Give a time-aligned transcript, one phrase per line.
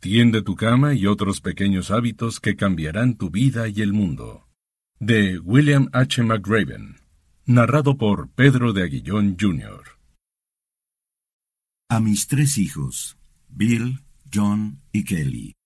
[0.00, 4.46] Tiende tu cama y otros pequeños hábitos que cambiarán tu vida y el mundo.
[5.00, 6.22] De William H.
[6.22, 7.00] McRaven.
[7.46, 9.98] Narrado por Pedro de Aguillón Jr.
[11.90, 13.18] A mis tres hijos,
[13.48, 15.56] Bill, John y Kelly.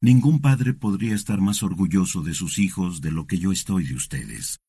[0.00, 3.94] Ningún padre podría estar más orgulloso de sus hijos de lo que yo estoy de
[3.96, 4.60] ustedes.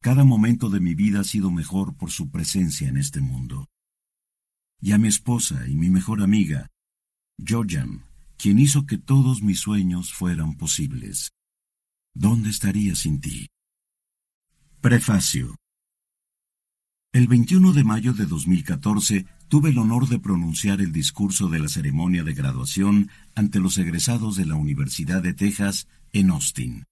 [0.00, 3.66] Cada momento de mi vida ha sido mejor por su presencia en este mundo.
[4.80, 6.70] Y a mi esposa y mi mejor amiga,
[7.38, 8.02] Georgian,
[8.38, 11.32] quien hizo que todos mis sueños fueran posibles.
[12.14, 13.48] ¿Dónde estaría sin ti?
[14.80, 15.54] Prefacio.
[17.12, 21.68] El 21 de mayo de 2014 tuve el honor de pronunciar el discurso de la
[21.68, 26.84] ceremonia de graduación ante los egresados de la Universidad de Texas en Austin.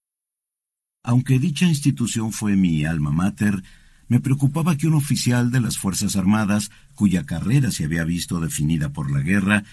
[1.03, 3.63] Aunque dicha institución fue mi alma mater,
[4.07, 8.93] me preocupaba que un oficial de las Fuerzas Armadas, cuya carrera se había visto definida
[8.93, 9.63] por la guerra,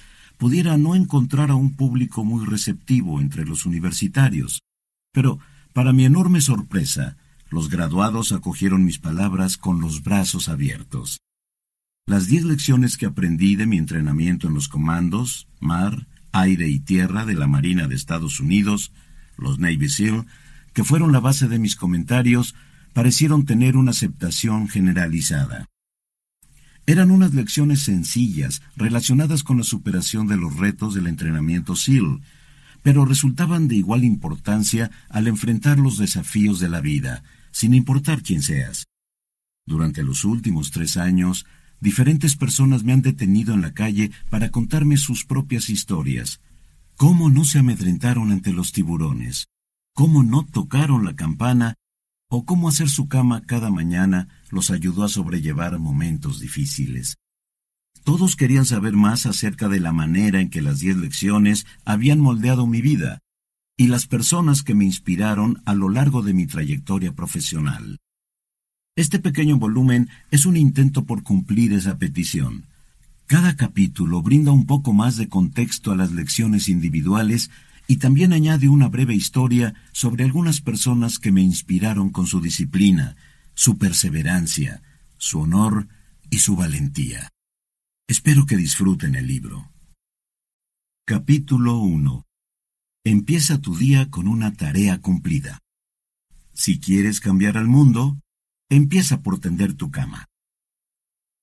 [0.42, 4.60] pudiera no encontrar a un público muy receptivo entre los universitarios.
[5.12, 5.38] Pero,
[5.72, 7.16] para mi enorme sorpresa,
[7.48, 11.20] los graduados acogieron mis palabras con los brazos abiertos.
[12.08, 17.24] Las diez lecciones que aprendí de mi entrenamiento en los comandos, mar, aire y tierra
[17.24, 18.92] de la Marina de Estados Unidos,
[19.36, 20.26] los Navy SEAL,
[20.72, 22.56] que fueron la base de mis comentarios,
[22.94, 25.68] parecieron tener una aceptación generalizada.
[26.86, 32.20] Eran unas lecciones sencillas relacionadas con la superación de los retos del entrenamiento SEAL,
[32.82, 37.22] pero resultaban de igual importancia al enfrentar los desafíos de la vida,
[37.52, 38.86] sin importar quién seas.
[39.64, 41.46] Durante los últimos tres años,
[41.80, 46.40] diferentes personas me han detenido en la calle para contarme sus propias historias.
[46.96, 49.46] Cómo no se amedrentaron ante los tiburones,
[49.94, 51.74] cómo no tocaron la campana
[52.34, 57.18] o cómo hacer su cama cada mañana los ayudó a sobrellevar momentos difíciles.
[58.04, 62.66] Todos querían saber más acerca de la manera en que las diez lecciones habían moldeado
[62.66, 63.18] mi vida
[63.76, 67.98] y las personas que me inspiraron a lo largo de mi trayectoria profesional.
[68.96, 72.64] Este pequeño volumen es un intento por cumplir esa petición.
[73.26, 77.50] Cada capítulo brinda un poco más de contexto a las lecciones individuales
[77.86, 83.16] y también añade una breve historia sobre algunas personas que me inspiraron con su disciplina,
[83.54, 84.82] su perseverancia,
[85.16, 85.88] su honor
[86.30, 87.30] y su valentía.
[88.08, 89.72] Espero que disfruten el libro.
[91.06, 92.24] Capítulo 1
[93.04, 95.58] Empieza tu día con una tarea cumplida.
[96.54, 98.20] Si quieres cambiar al mundo,
[98.68, 100.28] empieza por tender tu cama.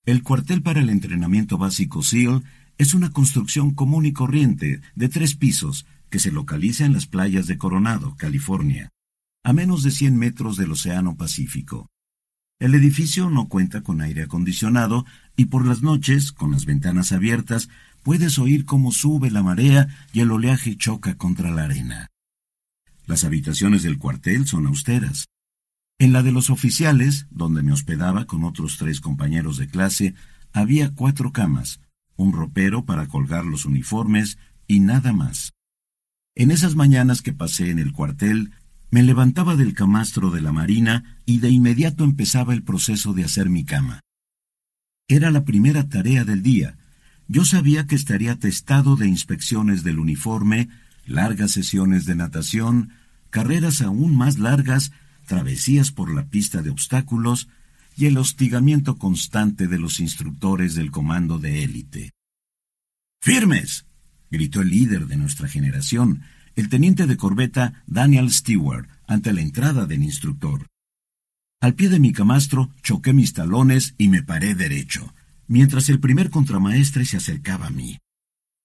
[0.05, 2.43] El cuartel para el entrenamiento básico SEAL
[2.77, 7.47] es una construcción común y corriente de tres pisos que se localiza en las playas
[7.47, 8.89] de Coronado, California,
[9.43, 11.89] a menos de 100 metros del Océano Pacífico.
[12.59, 15.05] El edificio no cuenta con aire acondicionado
[15.37, 17.69] y por las noches, con las ventanas abiertas,
[18.03, 22.07] puedes oír cómo sube la marea y el oleaje choca contra la arena.
[23.05, 25.27] Las habitaciones del cuartel son austeras.
[25.99, 30.15] En la de los oficiales, donde me hospedaba con otros tres compañeros de clase,
[30.53, 31.79] había cuatro camas,
[32.15, 34.37] un ropero para colgar los uniformes
[34.67, 35.53] y nada más.
[36.39, 38.53] En esas mañanas que pasé en el cuartel,
[38.91, 43.49] me levantaba del camastro de la marina y de inmediato empezaba el proceso de hacer
[43.49, 43.99] mi cama.
[45.09, 46.77] Era la primera tarea del día.
[47.27, 50.69] Yo sabía que estaría testado de inspecciones del uniforme,
[51.05, 52.93] largas sesiones de natación,
[53.31, 54.93] carreras aún más largas,
[55.25, 57.49] travesías por la pista de obstáculos
[57.97, 62.11] y el hostigamiento constante de los instructores del comando de élite.
[63.19, 63.88] ¡Firmes!
[64.31, 66.21] Gritó el líder de nuestra generación,
[66.55, 70.67] el teniente de corbeta Daniel Stewart, ante la entrada del instructor.
[71.61, 75.13] Al pie de mi camastro choqué mis talones y me paré derecho,
[75.47, 77.97] mientras el primer contramaestre se acercaba a mí.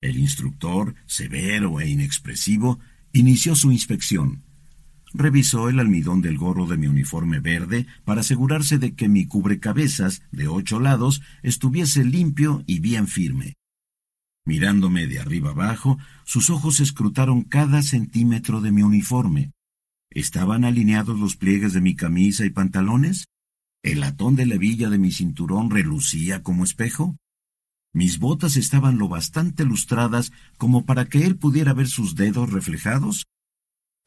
[0.01, 2.79] El instructor, severo e inexpresivo,
[3.13, 4.43] inició su inspección.
[5.13, 10.23] Revisó el almidón del gorro de mi uniforme verde para asegurarse de que mi cubrecabezas
[10.31, 13.55] de ocho lados estuviese limpio y bien firme.
[14.47, 19.53] Mirándome de arriba abajo, sus ojos escrutaron cada centímetro de mi uniforme.
[20.11, 23.27] ¿Estaban alineados los pliegues de mi camisa y pantalones?
[23.83, 27.17] ¿El latón de la villa de mi cinturón relucía como espejo?
[27.95, 33.27] ¿Mis botas estaban lo bastante lustradas como para que él pudiera ver sus dedos reflejados?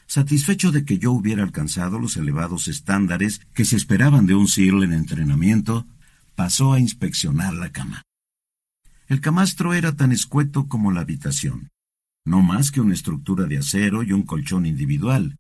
[0.06, 4.84] Satisfecho de que yo hubiera alcanzado los elevados estándares que se esperaban de un SEAL
[4.84, 5.88] en entrenamiento,
[6.36, 8.07] pasó a inspeccionar la cama.
[9.08, 11.70] El camastro era tan escueto como la habitación,
[12.26, 15.38] no más que una estructura de acero y un colchón individual.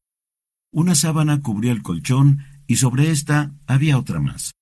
[0.71, 4.53] Una sábana cubría el colchón y sobre ésta había otra más.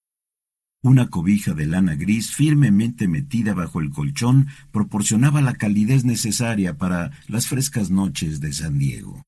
[0.82, 7.12] Una cobija de lana gris firmemente metida bajo el colchón proporcionaba la calidez necesaria para
[7.28, 9.24] las frescas noches de San Diego.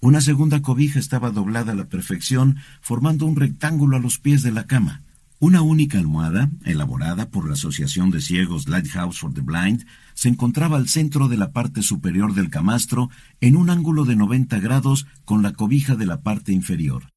[0.00, 4.50] Una segunda cobija estaba doblada a la perfección, formando un rectángulo a los pies de
[4.50, 5.04] la cama.
[5.42, 9.84] Una única almohada, elaborada por la Asociación de Ciegos Lighthouse for the Blind,
[10.14, 13.10] se encontraba al centro de la parte superior del camastro,
[13.40, 17.10] en un ángulo de 90 grados con la cobija de la parte inferior.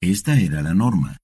[0.00, 1.18] Esta era la norma.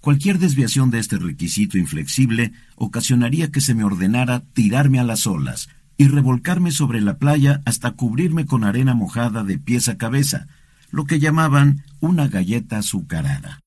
[0.00, 5.68] Cualquier desviación de este requisito inflexible ocasionaría que se me ordenara tirarme a las olas
[5.98, 10.46] y revolcarme sobre la playa hasta cubrirme con arena mojada de pies a cabeza,
[10.90, 13.60] lo que llamaban una galleta azucarada.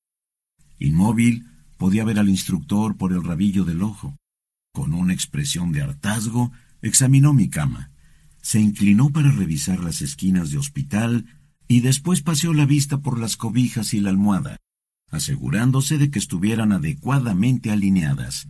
[0.80, 1.46] Inmóvil,
[1.78, 4.18] Podía ver al instructor por el rabillo del ojo.
[4.74, 6.52] Con una expresión de hartazgo,
[6.82, 7.92] examinó mi cama.
[8.42, 11.26] Se inclinó para revisar las esquinas de hospital
[11.68, 14.58] y después paseó la vista por las cobijas y la almohada,
[15.12, 18.48] asegurándose de que estuvieran adecuadamente alineadas.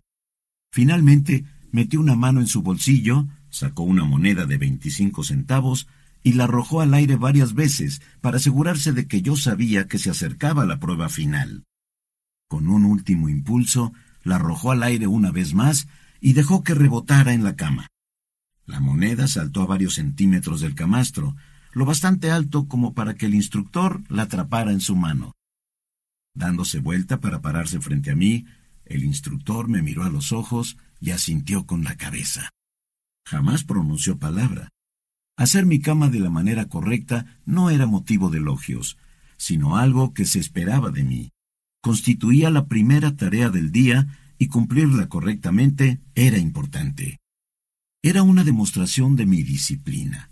[0.71, 5.87] Finalmente, metió una mano en su bolsillo, sacó una moneda de veinticinco centavos
[6.23, 10.09] y la arrojó al aire varias veces para asegurarse de que yo sabía que se
[10.09, 11.63] acercaba la prueba final.
[12.47, 15.87] Con un último impulso, la arrojó al aire una vez más
[16.21, 17.87] y dejó que rebotara en la cama.
[18.65, 21.35] La moneda saltó a varios centímetros del camastro,
[21.73, 25.33] lo bastante alto como para que el instructor la atrapara en su mano.
[26.33, 28.45] Dándose vuelta para pararse frente a mí,
[28.85, 32.49] el instructor me miró a los ojos y asintió con la cabeza.
[33.25, 34.69] Jamás pronunció palabra.
[35.35, 38.97] Hacer mi cama de la manera correcta no era motivo de elogios,
[39.37, 41.31] sino algo que se esperaba de mí
[41.87, 44.07] constituía la primera tarea del día
[44.37, 47.21] y cumplirla correctamente era importante.
[48.03, 50.29] Era una demostración de mi disciplina.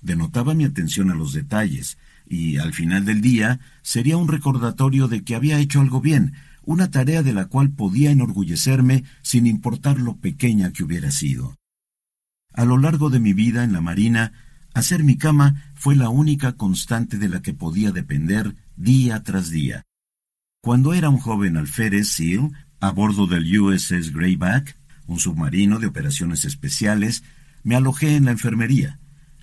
[0.00, 5.22] Denotaba mi atención a los detalles, y al final del día sería un recordatorio de
[5.24, 6.32] que había hecho algo bien,
[6.62, 11.54] una tarea de la cual podía enorgullecerme sin importar lo pequeña que hubiera sido.
[12.54, 14.32] A lo largo de mi vida en la Marina,
[14.72, 19.84] hacer mi cama fue la única constante de la que podía depender día tras día,
[20.64, 24.78] cuando era un joven alférez SEAL, a bordo del USS Greyback,
[25.08, 27.24] un submarino de operaciones especiales,
[27.64, 29.00] me alojé en la enfermería,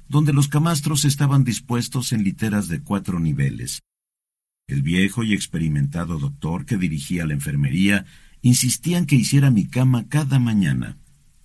[0.08, 3.82] donde los camastros estaban dispuestos en literas de cuatro niveles.
[4.70, 8.06] El viejo y experimentado doctor que dirigía la enfermería
[8.42, 10.98] insistía en que hiciera mi cama cada mañana.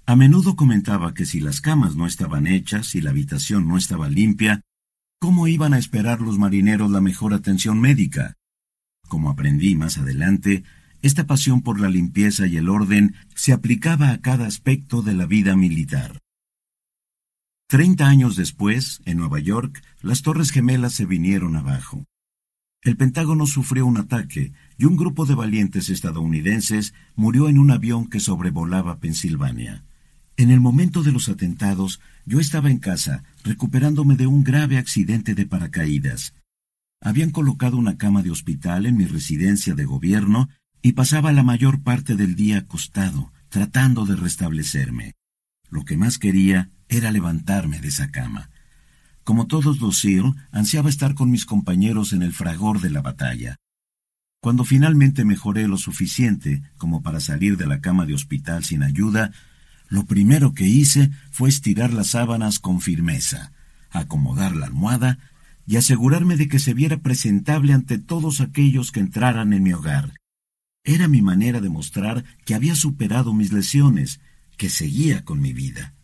[0.07, 4.09] A menudo comentaba que si las camas no estaban hechas y la habitación no estaba
[4.09, 4.61] limpia,
[5.19, 8.37] ¿cómo iban a esperar los marineros la mejor atención médica?
[9.15, 10.65] Como aprendí más adelante,
[11.01, 15.25] esta pasión por la limpieza y el orden se aplicaba a cada aspecto de la
[15.25, 16.19] vida militar.
[17.69, 22.03] Treinta años después, en Nueva York, las Torres Gemelas se vinieron abajo.
[22.83, 28.09] El Pentágono sufrió un ataque y un grupo de valientes estadounidenses murió en un avión
[28.09, 29.85] que sobrevolaba Pensilvania.
[30.37, 35.37] En el momento de los atentados, yo estaba en casa, recuperándome de un grave accidente
[35.37, 36.35] de paracaídas.
[37.05, 40.49] Habían colocado una cama de hospital en mi residencia de gobierno
[40.81, 45.13] y pasaba la mayor parte del día acostado, tratando de restablecerme.
[45.69, 48.49] Lo que más quería era levantarme de esa cama.
[49.23, 53.57] Como todos los SEAL, ansiaba estar con mis compañeros en el fragor de la batalla.
[54.41, 59.31] Cuando finalmente mejoré lo suficiente como para salir de la cama de hospital sin ayuda,
[59.91, 63.53] lo primero que hice fue estirar las sábanas con firmeza,
[63.91, 65.19] acomodar la almohada
[65.67, 70.15] y asegurarme de que se viera presentable ante todos aquellos que entraran en mi hogar.
[70.85, 74.21] Era mi manera de mostrar que había superado mis lesiones,
[74.57, 75.95] que seguía con mi vida.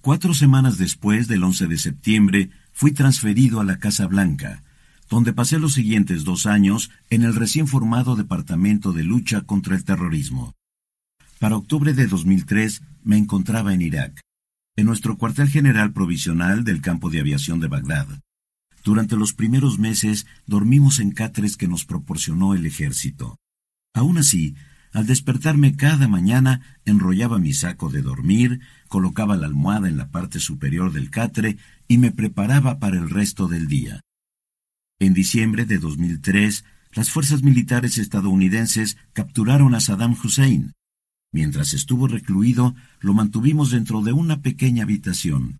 [0.00, 4.64] Cuatro semanas después del 11 de septiembre, fui transferido a la Casa Blanca,
[5.08, 9.84] donde pasé los siguientes dos años en el recién formado Departamento de Lucha contra el
[9.84, 10.54] Terrorismo.
[11.38, 14.20] Para octubre de 2003 me encontraba en Irak,
[14.76, 18.08] en nuestro cuartel general provisional del campo de aviación de Bagdad.
[18.84, 23.38] Durante los primeros meses dormimos en catres que nos proporcionó el ejército.
[23.94, 24.54] Aún así,
[24.92, 30.38] al despertarme cada mañana, enrollaba mi saco de dormir, colocaba la almohada en la parte
[30.38, 31.56] superior del catre
[31.88, 34.02] y me preparaba para el resto del día.
[35.00, 40.74] En diciembre de 2003, las fuerzas militares estadounidenses capturaron a Saddam Hussein.
[41.32, 45.58] Mientras estuvo recluido, lo mantuvimos dentro de una pequeña habitación.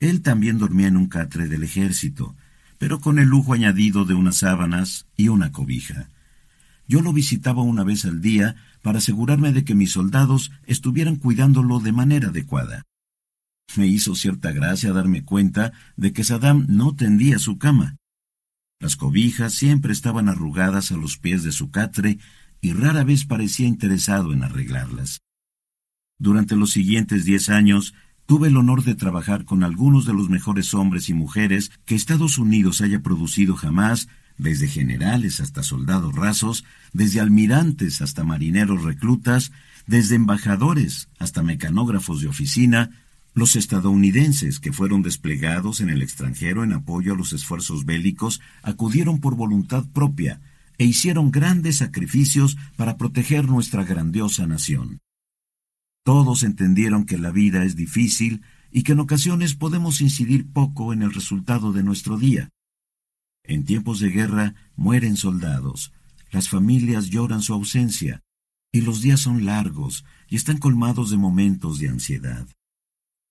[0.00, 2.34] Él también dormía en un catre del ejército,
[2.78, 6.08] pero con el lujo añadido de unas sábanas y una cobija.
[6.88, 11.80] Yo lo visitaba una vez al día para asegurarme de que mis soldados estuvieran cuidándolo
[11.80, 12.84] de manera adecuada.
[13.76, 17.96] Me hizo cierta gracia darme cuenta de que Saddam no tendía su cama.
[18.78, 22.18] Las cobijas siempre estaban arrugadas a los pies de su catre
[22.60, 25.20] y rara vez parecía interesado en arreglarlas.
[26.18, 27.94] Durante los siguientes diez años,
[28.26, 32.38] tuve el honor de trabajar con algunos de los mejores hombres y mujeres que Estados
[32.38, 39.52] Unidos haya producido jamás, desde generales hasta soldados rasos, desde almirantes hasta marineros reclutas,
[39.86, 42.90] desde embajadores hasta mecanógrafos de oficina,
[43.32, 49.20] los estadounidenses que fueron desplegados en el extranjero en apoyo a los esfuerzos bélicos acudieron
[49.20, 50.40] por voluntad propia
[50.78, 55.00] e hicieron grandes sacrificios para proteger nuestra grandiosa nación.
[56.06, 61.02] Todos entendieron que la vida es difícil y que en ocasiones podemos incidir poco en
[61.02, 62.48] el resultado de nuestro día.
[63.42, 65.92] En tiempos de guerra mueren soldados,
[66.30, 68.22] las familias lloran su ausencia,
[68.70, 72.46] y los días son largos y están colmados de momentos de ansiedad.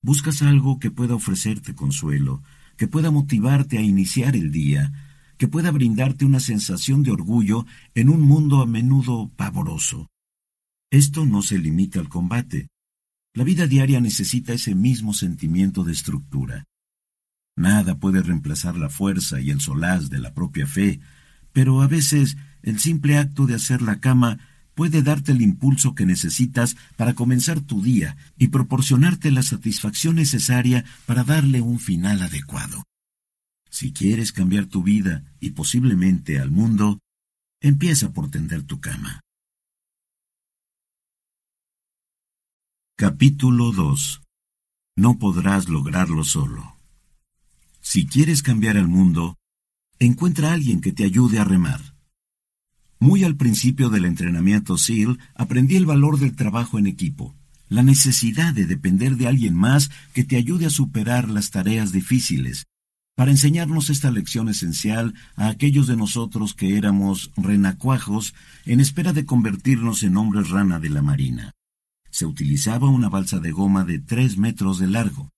[0.01, 2.43] Buscas algo que pueda ofrecerte consuelo,
[2.75, 4.91] que pueda motivarte a iniciar el día,
[5.37, 10.09] que pueda brindarte una sensación de orgullo en un mundo a menudo pavoroso.
[10.95, 12.69] Esto no se limita al combate.
[13.33, 16.63] La vida diaria necesita ese mismo sentimiento de estructura.
[17.57, 21.01] Nada puede reemplazar la fuerza y el solaz de la propia fe,
[21.51, 24.39] pero a veces el simple acto de hacer la cama
[24.73, 30.85] puede darte el impulso que necesitas para comenzar tu día y proporcionarte la satisfacción necesaria
[31.05, 32.85] para darle un final adecuado.
[33.69, 36.99] Si quieres cambiar tu vida y posiblemente al mundo,
[37.59, 39.24] empieza por tender tu cama.
[42.97, 44.21] Capítulo 2
[44.95, 46.77] No podrás lograrlo solo.
[47.81, 49.35] Si quieres cambiar al mundo,
[49.99, 51.81] encuentra a alguien que te ayude a remar.
[52.97, 57.35] Muy al principio del entrenamiento SEAL aprendí el valor del trabajo en equipo,
[57.67, 62.65] la necesidad de depender de alguien más que te ayude a superar las tareas difíciles,
[63.17, 68.33] para enseñarnos esta lección esencial a aquellos de nosotros que éramos renacuajos
[68.65, 71.54] en espera de convertirnos en hombres rana de la marina
[72.15, 75.31] se utilizaba una balsa de goma de tres metros de largo.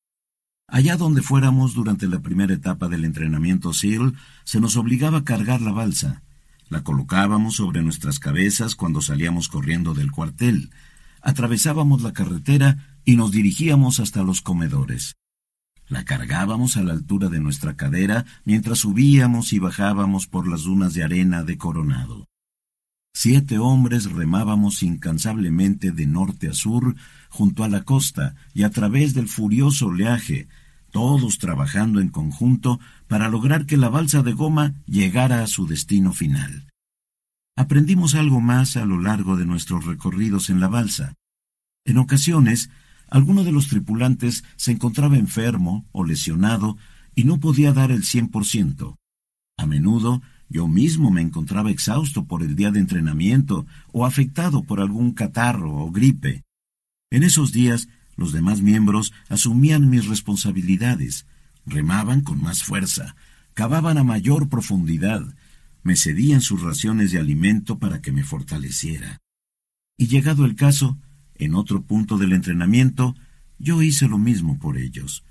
[0.67, 5.59] Allá donde fuéramos durante la primera etapa del entrenamiento SEAL, se nos obligaba a cargar
[5.59, 6.21] la balsa.
[6.69, 10.69] La colocábamos sobre nuestras cabezas cuando salíamos corriendo del cuartel.
[11.23, 15.15] Atravesábamos la carretera y nos dirigíamos hasta los comedores.
[15.87, 20.93] La cargábamos a la altura de nuestra cadera mientras subíamos y bajábamos por las dunas
[20.93, 22.27] de arena de Coronado.
[23.19, 26.95] Siete hombres remábamos incansablemente de norte a sur,
[27.29, 30.47] junto a la costa y a través del furioso oleaje,
[30.91, 36.13] todos trabajando en conjunto para lograr que la balsa de goma llegara a su destino
[36.13, 36.67] final.
[37.55, 41.15] Aprendimos algo más a lo largo de nuestros recorridos en la balsa.
[41.85, 42.69] En ocasiones,
[43.09, 46.77] alguno de los tripulantes se encontraba enfermo o lesionado
[47.15, 48.99] y no podía dar el cien por ciento.
[49.57, 54.79] A menudo yo mismo me encontraba exhausto por el día de entrenamiento o afectado por
[54.79, 56.43] algún catarro o gripe.
[57.11, 61.25] En esos días, los demás miembros asumían mis responsabilidades,
[61.65, 63.15] remaban con más fuerza,
[63.53, 65.35] cavaban a mayor profundidad,
[65.83, 69.19] me cedían sus raciones de alimento para que me fortaleciera.
[69.97, 70.97] Y llegado el caso,
[71.35, 73.15] en otro punto del entrenamiento,
[73.59, 75.23] yo hice lo mismo por ellos.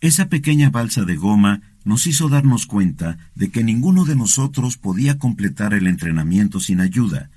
[0.00, 5.18] Esa pequeña balsa de goma nos hizo darnos cuenta de que ninguno de nosotros podía
[5.18, 7.30] completar el entrenamiento sin ayuda,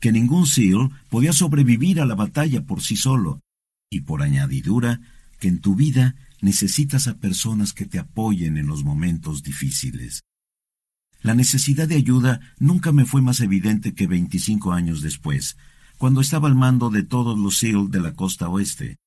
[0.00, 3.40] que ningún SEAL podía sobrevivir a la batalla por sí solo,
[3.90, 5.00] y por añadidura,
[5.40, 10.22] que en tu vida necesitas a personas que te apoyen en los momentos difíciles.
[11.20, 15.56] La necesidad de ayuda nunca me fue más evidente que veinticinco años después,
[15.96, 18.98] cuando estaba al mando de todos los SEAL de la costa oeste.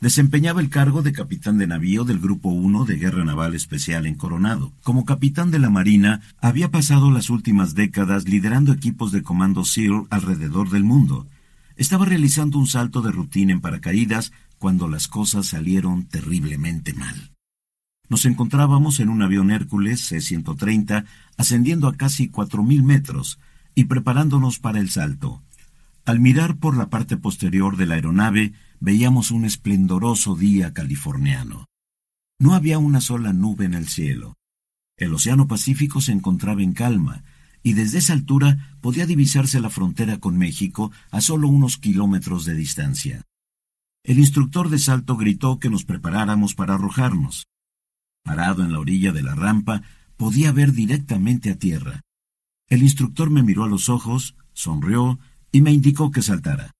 [0.00, 4.14] Desempeñaba el cargo de capitán de navío del Grupo 1 de Guerra Naval Especial en
[4.14, 4.72] Coronado.
[4.84, 10.06] Como capitán de la Marina, había pasado las últimas décadas liderando equipos de comando SEAL
[10.10, 11.26] alrededor del mundo.
[11.76, 17.32] Estaba realizando un salto de rutina en paracaídas cuando las cosas salieron terriblemente mal.
[18.08, 23.40] Nos encontrábamos en un avión Hércules C-130 ascendiendo a casi cuatro mil metros
[23.74, 25.42] y preparándonos para el salto.
[26.04, 31.66] Al mirar por la parte posterior de la aeronave, veíamos un esplendoroso día californiano.
[32.38, 34.36] No había una sola nube en el cielo.
[34.96, 37.24] El Océano Pacífico se encontraba en calma,
[37.62, 42.54] y desde esa altura podía divisarse la frontera con México a solo unos kilómetros de
[42.54, 43.24] distancia.
[44.04, 47.46] El instructor de salto gritó que nos preparáramos para arrojarnos.
[48.22, 49.82] Parado en la orilla de la rampa,
[50.16, 52.02] podía ver directamente a tierra.
[52.68, 55.18] El instructor me miró a los ojos, sonrió
[55.52, 56.72] y me indicó que saltara.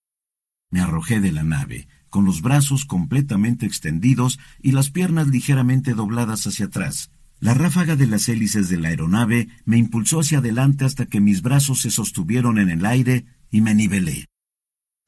[0.70, 6.46] Me arrojé de la nave, con los brazos completamente extendidos y las piernas ligeramente dobladas
[6.46, 7.10] hacia atrás.
[7.40, 11.40] La ráfaga de las hélices de la aeronave me impulsó hacia adelante hasta que mis
[11.40, 14.26] brazos se sostuvieron en el aire y me nivelé.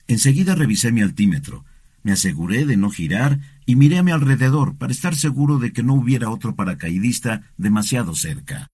[0.07, 1.64] Enseguida revisé mi altímetro.
[2.02, 5.83] Me aseguré de no girar y miré a mi alrededor para estar seguro de que
[5.83, 8.69] no hubiera otro paracaidista demasiado cerca.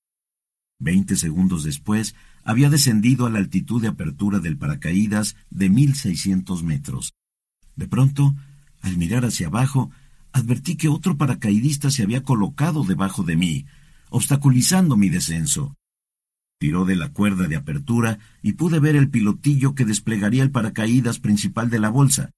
[0.78, 2.14] Veinte segundos después,
[2.46, 7.12] había descendido a la altitud de apertura del paracaídas de mil seiscientos metros.
[7.74, 8.36] De pronto,
[8.82, 9.90] al mirar hacia abajo,
[10.32, 13.66] advertí que otro paracaidista se había colocado debajo de mí,
[14.10, 15.74] obstaculizando mi descenso.
[16.60, 21.18] Tiró de la cuerda de apertura y pude ver el pilotillo que desplegaría el paracaídas
[21.18, 22.30] principal de la bolsa.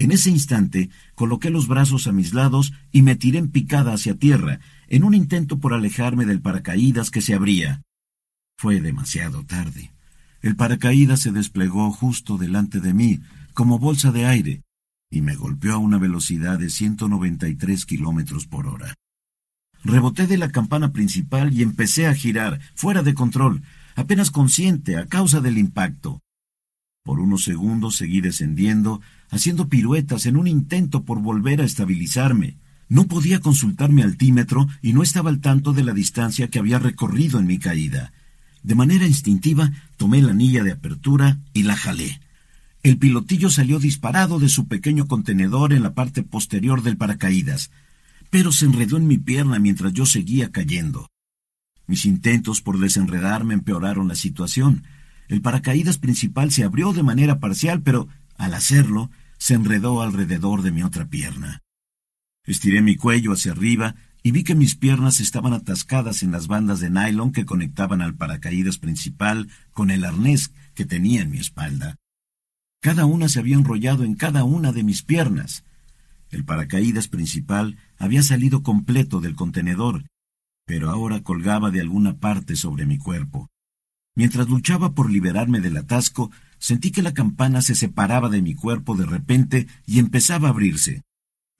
[0.00, 4.16] En ese instante coloqué los brazos a mis lados y me tiré en picada hacia
[4.16, 7.82] tierra, en un intento por alejarme del paracaídas que se abría.
[8.62, 9.90] Fue demasiado tarde.
[10.40, 13.18] El paracaídas se desplegó justo delante de mí,
[13.54, 14.62] como bolsa de aire,
[15.10, 18.94] y me golpeó a una velocidad de 193 kilómetros por hora.
[19.82, 23.64] Reboté de la campana principal y empecé a girar, fuera de control,
[23.96, 26.20] apenas consciente a causa del impacto.
[27.02, 32.58] Por unos segundos seguí descendiendo, haciendo piruetas en un intento por volver a estabilizarme.
[32.88, 36.78] No podía consultar mi altímetro y no estaba al tanto de la distancia que había
[36.78, 38.12] recorrido en mi caída.
[38.62, 42.20] De manera instintiva tomé la anilla de apertura y la jalé.
[42.82, 47.70] El pilotillo salió disparado de su pequeño contenedor en la parte posterior del paracaídas,
[48.30, 51.08] pero se enredó en mi pierna mientras yo seguía cayendo.
[51.86, 54.84] Mis intentos por desenredarme empeoraron la situación.
[55.28, 60.70] El paracaídas principal se abrió de manera parcial, pero al hacerlo, se enredó alrededor de
[60.70, 61.62] mi otra pierna.
[62.44, 66.80] Estiré mi cuello hacia arriba y vi que mis piernas estaban atascadas en las bandas
[66.80, 71.96] de nylon que conectaban al paracaídas principal con el arnés que tenía en mi espalda.
[72.80, 75.64] Cada una se había enrollado en cada una de mis piernas.
[76.30, 80.06] El paracaídas principal había salido completo del contenedor,
[80.66, 83.48] pero ahora colgaba de alguna parte sobre mi cuerpo.
[84.14, 88.94] Mientras luchaba por liberarme del atasco, sentí que la campana se separaba de mi cuerpo
[88.94, 91.02] de repente y empezaba a abrirse.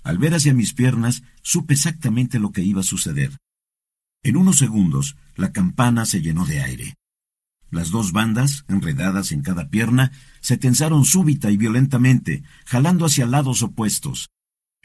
[0.03, 3.39] Al ver hacia mis piernas, supe exactamente lo que iba a suceder.
[4.23, 6.95] En unos segundos, la campana se llenó de aire.
[7.71, 13.63] Las dos bandas, enredadas en cada pierna, se tensaron súbita y violentamente, jalando hacia lados
[13.63, 14.29] opuestos.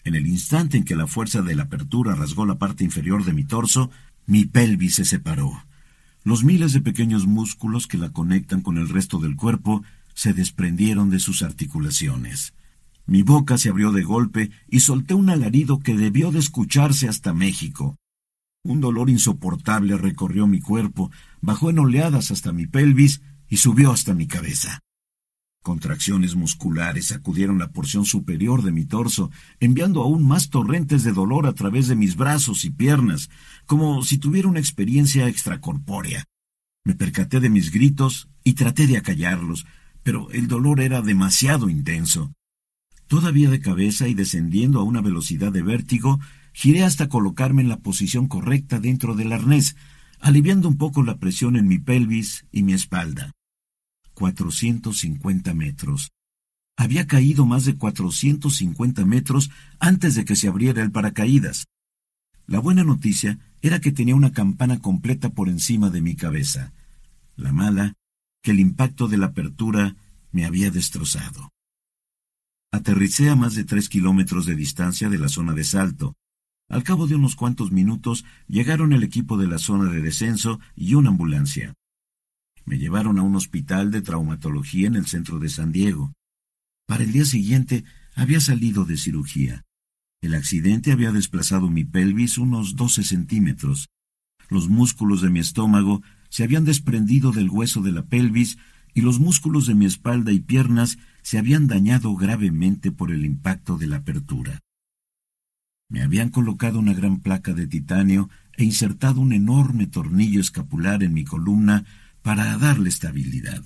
[0.04, 3.34] En el instante en que la fuerza de la apertura rasgó la parte inferior de
[3.34, 3.92] mi torso,
[4.26, 5.66] mi pelvis se separó.
[6.24, 11.10] Los miles de pequeños músculos que la conectan con el resto del cuerpo se desprendieron
[11.10, 12.54] de sus articulaciones.
[13.08, 17.34] Mi boca se abrió de golpe y solté un alarido que debió de escucharse hasta
[17.34, 17.98] México.
[18.64, 24.14] Un dolor insoportable recorrió mi cuerpo, bajó en oleadas hasta mi pelvis y subió hasta
[24.14, 24.82] mi cabeza.
[25.64, 31.48] Contracciones musculares sacudieron la porción superior de mi torso, enviando aún más torrentes de dolor
[31.48, 33.30] a través de mis brazos y piernas,
[33.66, 36.26] como si tuviera una experiencia extracorpórea.
[36.84, 39.66] Me percaté de mis gritos y traté de acallarlos,
[40.04, 42.34] pero el dolor era demasiado intenso.
[43.08, 46.20] Todavía de cabeza y descendiendo a una velocidad de vértigo,
[46.54, 49.78] giré hasta colocarme en la posición correcta dentro del arnés,
[50.20, 53.32] aliviando un poco la presión en mi pelvis y mi espalda.
[54.14, 56.12] 450 metros.
[56.76, 61.66] Había caído más de 450 metros antes de que se abriera el paracaídas.
[62.46, 66.74] La buena noticia era que tenía una campana completa por encima de mi cabeza.
[67.36, 67.94] La mala,
[68.42, 69.96] que el impacto de la apertura
[70.32, 71.52] me había destrozado.
[72.72, 76.16] Aterricé a más de tres kilómetros de distancia de la zona de salto.
[76.70, 80.96] Al cabo de unos cuantos minutos llegaron el equipo de la zona de descenso y
[80.96, 81.76] una ambulancia.
[82.66, 86.14] Me llevaron a un hospital de traumatología en el centro de San Diego.
[86.86, 89.64] Para el día siguiente había salido de cirugía.
[90.22, 93.88] El accidente había desplazado mi pelvis unos doce centímetros.
[94.50, 98.58] Los músculos de mi estómago se habían desprendido del hueso de la pelvis
[98.94, 100.98] y los músculos de mi espalda y piernas
[101.28, 104.62] se habían dañado gravemente por el impacto de la apertura.
[105.90, 111.14] Me habían colocado una gran placa de titanio e insertado un enorme tornillo escapular en
[111.14, 111.84] mi columna
[112.22, 113.62] para darle estabilidad.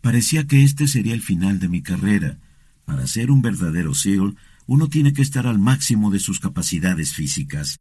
[0.00, 2.38] Parecía que este sería el final de mi carrera.
[2.86, 7.80] Para ser un verdadero SEAL, uno tiene que estar al máximo de sus capacidades físicas.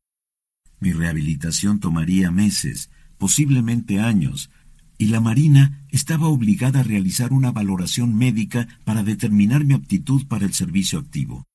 [0.81, 4.49] Mi rehabilitación tomaría meses, posiblemente años,
[4.97, 10.45] y la Marina estaba obligada a realizar una valoración médica para determinar mi aptitud para
[10.45, 11.45] el servicio activo.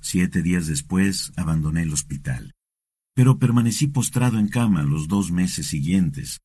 [0.00, 2.54] Siete días después abandoné el hospital,
[3.14, 6.40] pero permanecí postrado en cama los dos meses siguientes.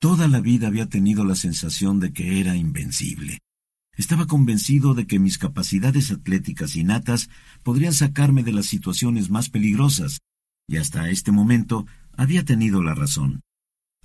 [0.00, 3.38] Toda la vida había tenido la sensación de que era invencible.
[3.96, 7.28] Estaba convencido de que mis capacidades atléticas innatas
[7.62, 10.20] podrían sacarme de las situaciones más peligrosas,
[10.66, 13.42] y hasta este momento había tenido la razón.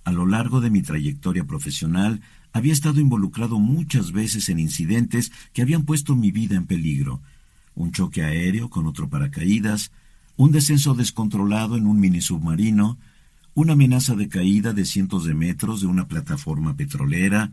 [0.05, 2.21] A lo largo de mi trayectoria profesional
[2.53, 7.21] había estado involucrado muchas veces en incidentes que habían puesto mi vida en peligro.
[7.73, 9.91] Un choque aéreo con otro paracaídas,
[10.37, 12.99] un descenso descontrolado en un mini submarino,
[13.55, 17.51] una amenaza de caída de cientos de metros de una plataforma petrolera,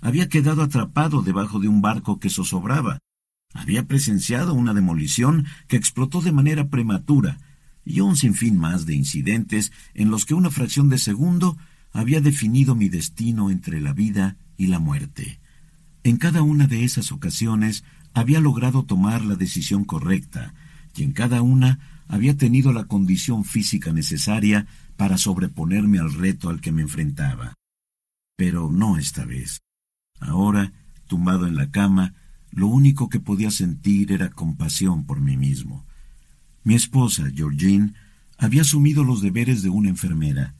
[0.00, 3.00] había quedado atrapado debajo de un barco que zozobraba,
[3.54, 7.38] había presenciado una demolición que explotó de manera prematura,
[7.84, 11.56] y un sinfín más de incidentes en los que una fracción de segundo
[11.92, 15.40] había definido mi destino entre la vida y la muerte.
[16.04, 20.54] En cada una de esas ocasiones había logrado tomar la decisión correcta,
[20.94, 26.60] y en cada una había tenido la condición física necesaria para sobreponerme al reto al
[26.60, 27.54] que me enfrentaba.
[28.36, 29.60] Pero no esta vez.
[30.20, 30.72] Ahora,
[31.06, 32.14] tumbado en la cama,
[32.50, 35.84] lo único que podía sentir era compasión por mí mismo.
[36.64, 37.92] Mi esposa, Georgine,
[38.36, 40.54] había asumido los deberes de una enfermera.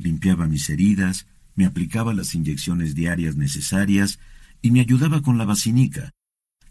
[0.00, 4.18] Limpiaba mis heridas, me aplicaba las inyecciones diarias necesarias
[4.62, 6.12] y me ayudaba con la vacinica.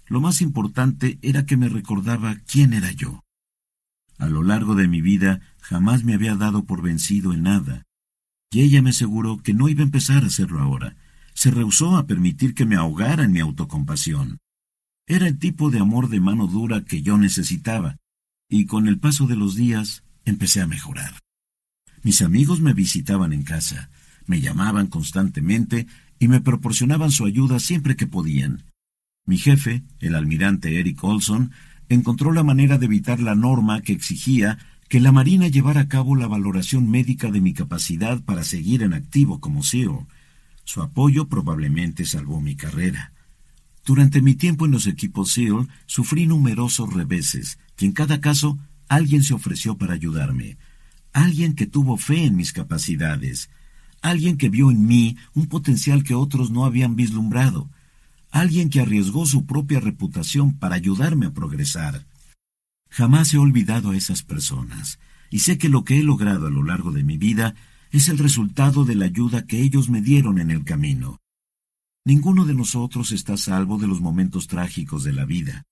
[0.08, 3.24] Lo más importante era que me recordaba quién era yo.
[4.18, 7.86] A lo largo de mi vida jamás me había dado por vencido en nada,
[8.52, 10.96] y ella me aseguró que no iba a empezar a hacerlo ahora.
[11.36, 14.40] Se rehusó a permitir que me ahogara en mi autocompasión.
[15.06, 17.98] Era el tipo de amor de mano dura que yo necesitaba,
[18.50, 21.14] y con el paso de los días empecé a mejorar.
[22.02, 23.90] Mis amigos me visitaban en casa,
[24.26, 28.64] me llamaban constantemente y me proporcionaban su ayuda siempre que podían.
[29.26, 31.52] Mi jefe, el almirante Eric Olson,
[31.90, 34.58] encontró la manera de evitar la norma que exigía
[34.88, 38.94] que la Marina llevara a cabo la valoración médica de mi capacidad para seguir en
[38.94, 40.08] activo como SEAL.
[40.64, 43.14] Su apoyo probablemente salvó mi carrera.
[43.86, 48.58] Durante mi tiempo en los equipos SEAL sufrí numerosos reveses, y en cada caso
[48.88, 50.58] alguien se ofreció para ayudarme,
[51.14, 53.50] alguien que tuvo fe en mis capacidades,
[54.02, 57.70] alguien que vio en mí un potencial que otros no habían vislumbrado,
[58.32, 62.06] alguien que arriesgó su propia reputación para ayudarme a progresar.
[62.90, 66.64] Jamás he olvidado a esas personas, y sé que lo que he logrado a lo
[66.64, 67.56] largo de mi vida
[67.92, 71.20] es el resultado de la ayuda que ellos me dieron en el camino.
[72.06, 75.66] Ninguno de nosotros está salvo de los momentos trágicos de la vida.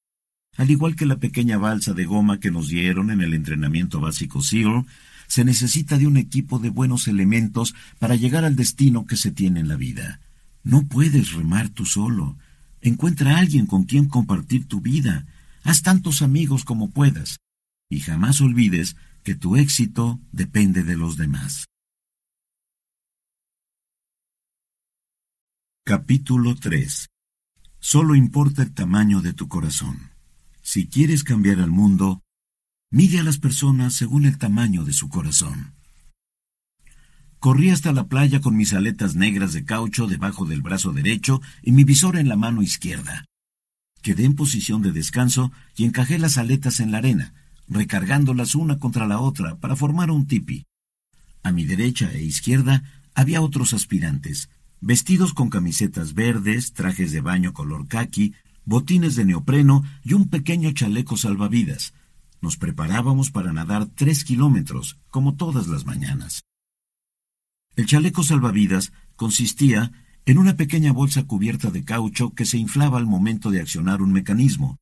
[0.55, 4.41] Al igual que la pequeña balsa de goma que nos dieron en el entrenamiento básico
[4.41, 4.85] SEAL,
[5.27, 9.59] se necesita de un equipo de buenos elementos para llegar al destino que se tiene
[9.59, 10.21] en la vida.
[10.63, 12.37] No puedes remar tú solo.
[12.81, 15.25] Encuentra a alguien con quien compartir tu vida.
[15.63, 17.37] Haz tantos amigos como puedas.
[17.89, 21.67] Y jamás olvides que tu éxito depende de los demás.
[25.85, 27.07] Capítulo 3
[27.79, 30.11] Solo importa el tamaño de tu corazón.
[30.61, 32.21] Si quieres cambiar al mundo,
[32.89, 35.73] mide a las personas según el tamaño de su corazón.
[37.39, 41.71] Corrí hasta la playa con mis aletas negras de caucho debajo del brazo derecho y
[41.71, 43.25] mi visor en la mano izquierda.
[44.01, 47.33] Quedé en posición de descanso y encajé las aletas en la arena,
[47.67, 50.65] recargándolas una contra la otra para formar un tipi.
[51.43, 57.53] A mi derecha e izquierda había otros aspirantes, vestidos con camisetas verdes, trajes de baño
[57.53, 58.33] color khaki,
[58.65, 61.93] botines de neopreno y un pequeño chaleco salvavidas.
[62.41, 66.43] Nos preparábamos para nadar tres kilómetros, como todas las mañanas.
[67.75, 69.91] El chaleco salvavidas consistía
[70.25, 74.11] en una pequeña bolsa cubierta de caucho que se inflaba al momento de accionar un
[74.11, 74.77] mecanismo.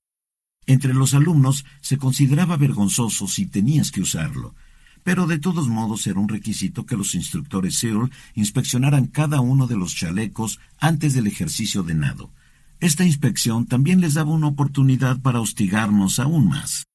[0.66, 4.56] Entre los alumnos se consideraba vergonzoso si tenías que usarlo,
[5.04, 9.78] pero de todos modos era un requisito que los instructores SEAL inspeccionaran cada uno de
[9.78, 12.32] los chalecos antes del ejercicio de nado.
[12.80, 16.88] Esta inspección también les daba una oportunidad para hostigarnos aún más.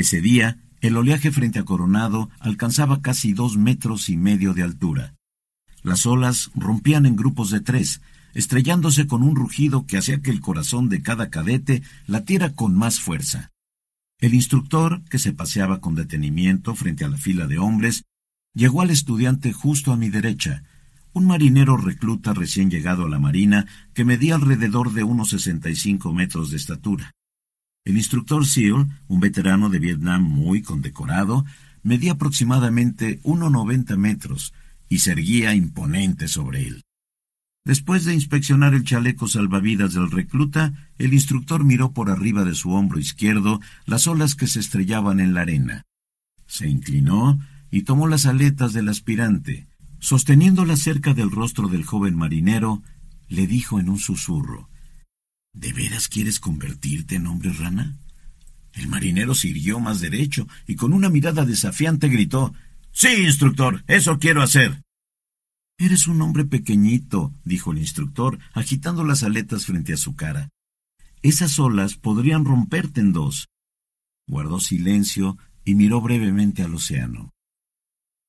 [0.00, 5.14] Ese día el oleaje frente a Coronado alcanzaba casi dos metros y medio de altura.
[5.82, 8.00] Las olas rompían en grupos de tres,
[8.32, 12.98] estrellándose con un rugido que hacía que el corazón de cada cadete latiera con más
[12.98, 13.50] fuerza.
[14.20, 18.04] El instructor, que se paseaba con detenimiento frente a la fila de hombres,
[18.54, 20.62] llegó al estudiante justo a mi derecha,
[21.12, 25.76] un marinero recluta recién llegado a la marina que medía alrededor de unos sesenta y
[25.76, 27.12] cinco metros de estatura.
[27.90, 31.44] El instructor SEAL, un veterano de Vietnam muy condecorado,
[31.82, 34.54] medía aproximadamente 1,90 metros
[34.88, 36.84] y se erguía imponente sobre él.
[37.64, 42.70] Después de inspeccionar el chaleco salvavidas del recluta, el instructor miró por arriba de su
[42.70, 45.82] hombro izquierdo las olas que se estrellaban en la arena.
[46.46, 47.40] Se inclinó
[47.72, 49.66] y tomó las aletas del aspirante.
[49.98, 52.84] Sosteniéndolas cerca del rostro del joven marinero,
[53.26, 54.69] le dijo en un susurro
[55.52, 57.98] ¿De veras quieres convertirte en hombre rana?
[58.72, 62.54] El marinero se irguió más derecho y con una mirada desafiante gritó
[62.92, 64.82] Sí, instructor, eso quiero hacer.
[65.78, 70.50] Eres un hombre pequeñito, dijo el instructor, agitando las aletas frente a su cara.
[71.22, 73.48] Esas olas podrían romperte en dos.
[74.28, 77.30] Guardó silencio y miró brevemente al océano.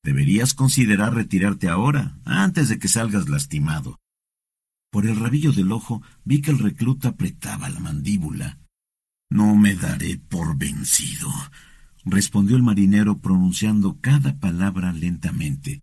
[0.03, 4.00] Deberías considerar retirarte ahora, antes de que salgas lastimado.
[4.91, 8.59] Por el rabillo del ojo vi que el recluta apretaba la mandíbula.
[9.29, 11.31] No me daré por vencido,
[12.03, 15.81] respondió el marinero pronunciando cada palabra lentamente.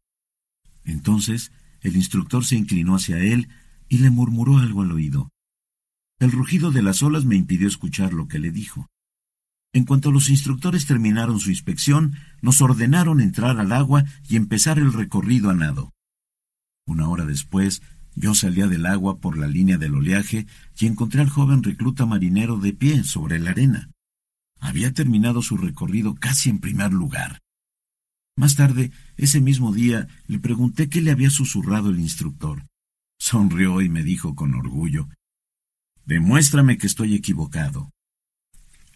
[0.84, 3.48] Entonces el instructor se inclinó hacia él
[3.88, 5.30] y le murmuró algo al oído.
[6.18, 8.88] El rugido de las olas me impidió escuchar lo que le dijo.
[9.72, 14.92] En cuanto los instructores terminaron su inspección, nos ordenaron entrar al agua y empezar el
[14.92, 15.94] recorrido a nado.
[16.86, 17.82] Una hora después,
[18.18, 20.46] yo salía del agua por la línea del oleaje
[20.78, 23.90] y encontré al joven recluta marinero de pie sobre la arena.
[24.60, 27.38] Había terminado su recorrido casi en primer lugar.
[28.36, 32.66] Más tarde, ese mismo día, le pregunté qué le había susurrado el instructor.
[33.18, 35.08] Sonrió y me dijo con orgullo
[36.04, 37.90] Demuéstrame que estoy equivocado.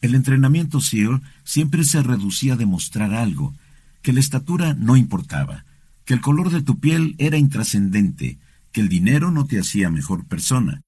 [0.00, 3.54] El entrenamiento SEAL siempre se reducía a demostrar algo,
[4.00, 5.64] que la estatura no importaba,
[6.04, 8.38] que el color de tu piel era intrascendente,
[8.72, 10.82] que el dinero no te hacía mejor persona,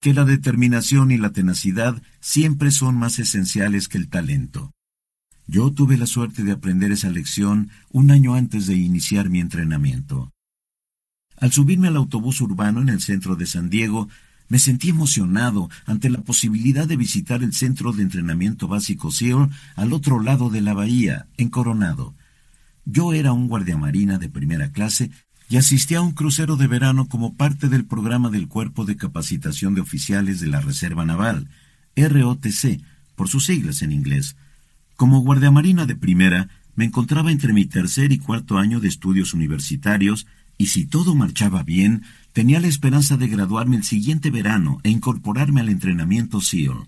[0.00, 4.72] que la determinación y la tenacidad siempre son más esenciales que el talento.
[5.46, 10.32] Yo tuve la suerte de aprender esa lección un año antes de iniciar mi entrenamiento.
[11.36, 14.08] Al subirme al autobús urbano en el centro de San Diego,
[14.48, 19.92] me sentí emocionado ante la posibilidad de visitar el centro de entrenamiento básico SEAL al
[19.92, 22.14] otro lado de la bahía, en Coronado.
[22.84, 25.10] Yo era un guardiamarina de primera clase
[25.50, 29.74] y asistí a un crucero de verano como parte del programa del Cuerpo de Capacitación
[29.74, 31.48] de Oficiales de la Reserva Naval,
[31.96, 32.80] ROTC,
[33.16, 34.36] por sus siglas en inglés.
[34.94, 40.28] Como guardiamarina de primera, me encontraba entre mi tercer y cuarto año de estudios universitarios
[40.56, 45.62] y si todo marchaba bien, tenía la esperanza de graduarme el siguiente verano e incorporarme
[45.62, 46.86] al entrenamiento SEAL.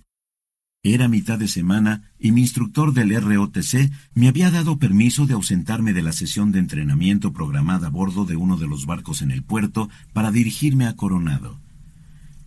[0.85, 5.93] Era mitad de semana y mi instructor del ROTC me había dado permiso de ausentarme
[5.93, 9.45] de la sesión de entrenamiento programada a bordo de uno de los barcos en el
[9.45, 11.61] puerto para dirigirme a Coronado.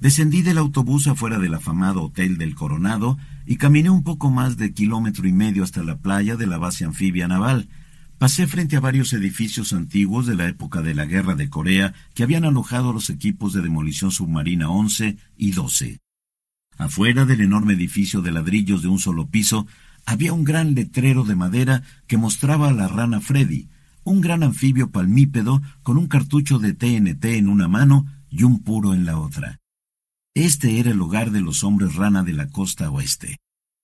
[0.02, 4.74] Descendí del autobús afuera del afamado Hotel del Coronado y caminé un poco más de
[4.74, 7.70] kilómetro y medio hasta la playa de la base anfibia naval,
[8.18, 12.24] Pasé frente a varios edificios antiguos de la época de la Guerra de Corea que
[12.24, 16.00] habían alojado los equipos de demolición submarina 11 y 12.
[16.78, 19.68] Afuera del enorme edificio de ladrillos de un solo piso
[20.06, 23.68] había un gran letrero de madera que mostraba a la rana Freddy,
[24.04, 28.94] un gran anfibio palmípedo con un cartucho de TNT en una mano y un puro
[28.94, 29.60] en la otra.
[30.34, 33.38] Este era el hogar de los hombres rana de la costa oeste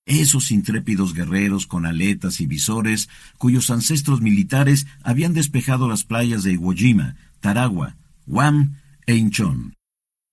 [0.06, 6.54] esos intrépidos guerreros con aletas y visores, cuyos ancestros militares habían despejado las playas de
[6.54, 9.74] Iwo Jima, Tarawa, Guam e Incheon.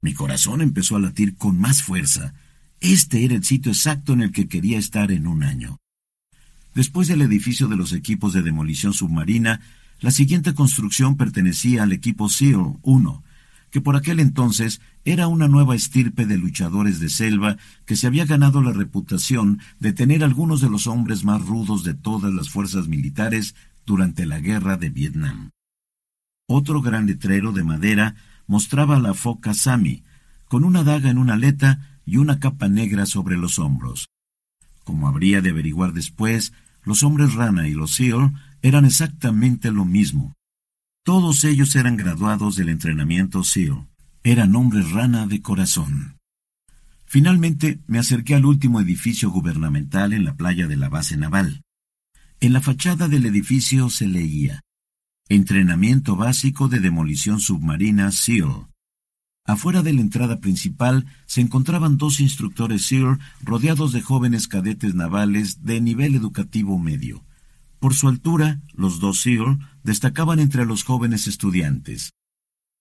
[0.00, 2.34] Mi corazón empezó a latir con más fuerza.
[2.80, 5.78] Este era el sitio exacto en el que quería estar en un año.
[6.74, 9.60] Después del edificio de los equipos de demolición submarina,
[10.00, 13.24] la siguiente construcción pertenecía al equipo SEAL 1,
[13.70, 18.24] que por aquel entonces era una nueva estirpe de luchadores de selva que se había
[18.26, 22.86] ganado la reputación de tener algunos de los hombres más rudos de todas las fuerzas
[22.86, 25.50] militares durante la guerra de Vietnam.
[26.46, 28.14] Otro gran letrero de madera
[28.46, 30.04] mostraba la foca Sami,
[30.46, 34.08] con una daga en una aleta y una capa negra sobre los hombros.
[34.84, 40.34] Como habría de averiguar después, los hombres rana y los SEAL eran exactamente lo mismo,
[41.08, 43.88] todos ellos eran graduados del entrenamiento SEAL.
[44.24, 46.18] Eran hombres rana de corazón.
[47.06, 51.62] Finalmente me acerqué al último edificio gubernamental en la playa de la base naval.
[52.40, 54.60] En la fachada del edificio se leía
[55.30, 58.66] Entrenamiento básico de demolición submarina SEAL.
[59.48, 65.64] Afuera de la entrada principal se encontraban dos instructores SEAL rodeados de jóvenes cadetes navales
[65.64, 67.24] de nivel educativo medio.
[67.78, 72.10] Por su altura, los dos SEAL destacaban entre los jóvenes estudiantes.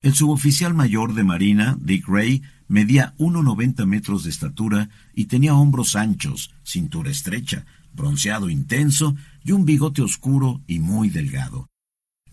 [0.01, 5.95] El suboficial mayor de Marina, Dick Ray, medía 1,90 metros de estatura y tenía hombros
[5.95, 11.69] anchos, cintura estrecha, bronceado intenso y un bigote oscuro y muy delgado.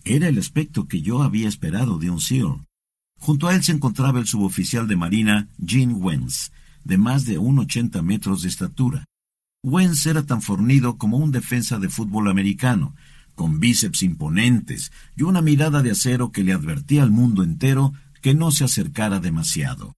[0.03, 2.65] Era el aspecto que yo había esperado de un SEAL.
[3.19, 6.51] Junto a él se encontraba el suboficial de Marina, Gene Wentz,
[6.83, 9.05] de más de 1,80 metros de estatura.
[9.63, 12.95] Wentz era tan fornido como un defensa de fútbol americano,
[13.33, 18.33] con bíceps imponentes y una mirada de acero que le advertía al mundo entero que
[18.33, 19.95] no se acercara demasiado.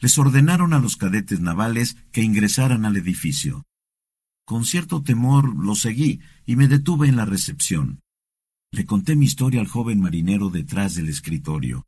[0.00, 3.64] Les ordenaron a los cadetes navales que ingresaran al edificio.
[4.44, 8.00] Con cierto temor lo seguí y me detuve en la recepción.
[8.70, 11.86] Le conté mi historia al joven marinero detrás del escritorio.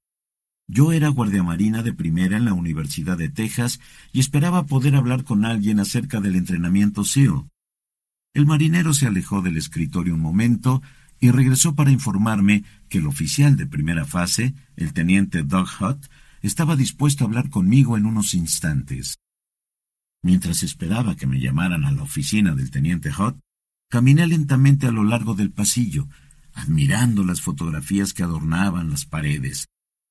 [0.71, 3.81] Yo era guardiamarina de primera en la Universidad de Texas
[4.13, 7.49] y esperaba poder hablar con alguien acerca del entrenamiento SEAL.
[8.35, 10.83] El marinero se alejó del escritorio un momento
[11.21, 16.07] y regresó para informarme que el oficial de primera fase, el teniente Doug Hutt,
[16.43, 19.17] estaba dispuesto a hablar conmigo en unos instantes.
[20.23, 23.39] Mientras esperaba que me llamaran a la oficina del teniente Hutt,
[23.89, 26.09] caminé lentamente a lo largo del pasillo,
[26.53, 29.67] admirando las fotografías que adornaban las paredes.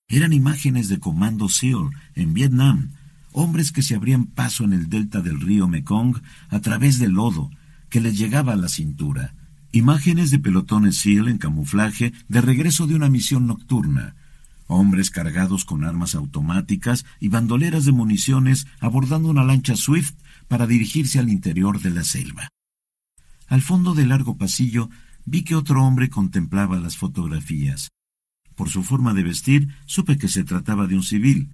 [0.09, 2.91] Eran imágenes de Comando SEAL en Vietnam,
[3.33, 7.51] hombres que se abrían paso en el delta del río Mekong a través del lodo,
[7.89, 9.35] que les llegaba a la cintura.
[9.73, 14.15] Imágenes de pelotones SEAL en camuflaje de regreso de una misión nocturna.
[14.67, 20.13] Hombres cargados con armas automáticas y bandoleras de municiones abordando una lancha Swift
[20.47, 22.47] para dirigirse al interior de la selva.
[23.47, 24.89] Al fondo del largo pasillo
[25.25, 27.89] vi que otro hombre contemplaba las fotografías.
[28.57, 31.53] Por su forma de vestir, supe que se trataba de un civil.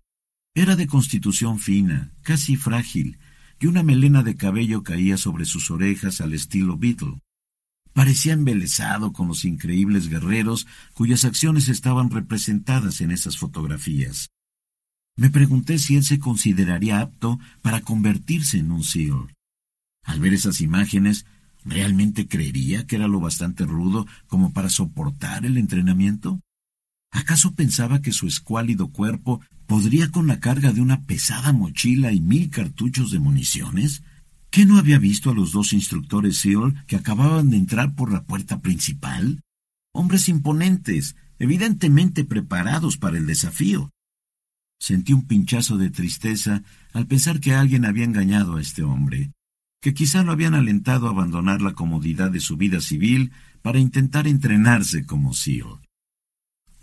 [0.55, 3.19] Era de constitución fina, casi frágil,
[3.59, 7.19] y una melena de cabello caía sobre sus orejas al estilo Beatle.
[7.91, 14.29] Parecía embelesado con los increíbles guerreros cuyas acciones estaban representadas en esas fotografías.
[15.17, 19.35] Me pregunté si él se consideraría apto para convertirse en un SEAL.
[20.03, 21.25] Al ver esas imágenes,
[21.65, 26.39] ¿realmente creería que era lo bastante rudo como para soportar el entrenamiento?
[27.13, 32.19] ¿Acaso pensaba que su escuálido cuerpo podría con la carga de una pesada mochila y
[32.19, 34.03] mil cartuchos de municiones?
[34.49, 38.23] ¿Qué no había visto a los dos instructores SEAL que acababan de entrar por la
[38.23, 39.41] puerta principal?
[39.93, 43.91] Hombres imponentes, evidentemente preparados para el desafío.
[44.79, 49.31] Sentí un pinchazo de tristeza al pensar que alguien había engañado a este hombre,
[49.81, 54.27] que quizá lo habían alentado a abandonar la comodidad de su vida civil para intentar
[54.27, 55.82] entrenarse como SEAL.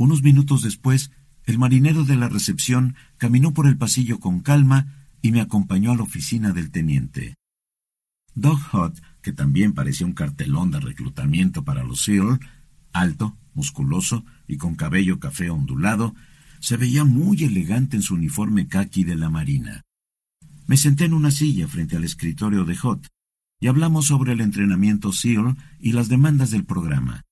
[0.00, 1.10] Unos minutos después,
[1.44, 5.94] el marinero de la recepción caminó por el pasillo con calma y me acompañó a
[5.94, 7.34] la oficina del teniente.
[8.34, 12.40] Doug Hutt, que también parecía un cartelón de reclutamiento para los SEAL,
[12.94, 16.14] alto, musculoso y con cabello café ondulado,
[16.60, 19.82] se veía muy elegante en su uniforme khaki de la Marina.
[20.66, 23.06] Me senté en una silla frente al escritorio de Hutt
[23.60, 27.26] y hablamos sobre el entrenamiento SEAL y las demandas del programa.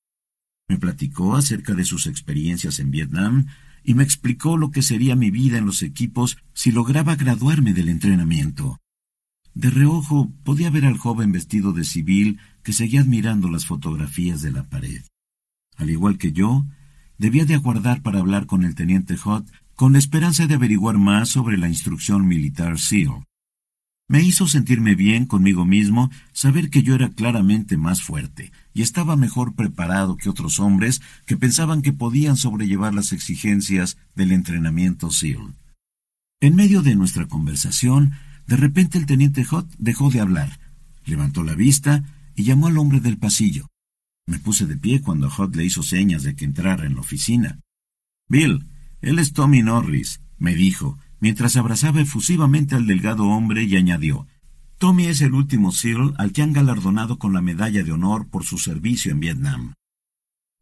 [0.69, 3.47] Me platicó acerca de sus experiencias en Vietnam
[3.83, 7.89] y me explicó lo que sería mi vida en los equipos si lograba graduarme del
[7.89, 8.79] entrenamiento.
[9.55, 14.53] De reojo podía ver al joven vestido de civil que seguía admirando las fotografías de
[14.53, 15.03] la pared.
[15.77, 16.67] Al igual que yo,
[17.17, 21.29] debía de aguardar para hablar con el teniente Hutt con la esperanza de averiguar más
[21.29, 23.25] sobre la instrucción militar SEAL.
[24.09, 29.17] Me hizo sentirme bien conmigo mismo saber que yo era claramente más fuerte y estaba
[29.17, 35.57] mejor preparado que otros hombres que pensaban que podían sobrellevar las exigencias del entrenamiento SEAL.
[36.41, 38.13] En medio de nuestra conversación,
[38.47, 40.61] de repente el teniente Hot dejó de hablar,
[41.05, 42.05] levantó la vista
[42.37, 43.67] y llamó al hombre del pasillo.
[44.29, 47.59] Me puse de pie cuando Hot le hizo señas de que entrara en la oficina.
[48.29, 48.65] Bill,
[49.01, 54.29] él es Tommy Norris, me dijo, mientras abrazaba efusivamente al delgado hombre y añadió,
[54.79, 58.45] Tommy es el último SEAL al que han galardonado con la medalla de honor por
[58.45, 59.75] su servicio en Vietnam.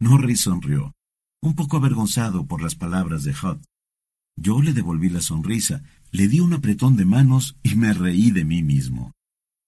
[0.01, 0.95] Norris sonrió,
[1.43, 3.63] un poco avergonzado por las palabras de Hutt.
[4.35, 8.47] Yo le devolví la sonrisa, le di un apretón de manos y me reí de
[8.47, 9.13] mí mismo.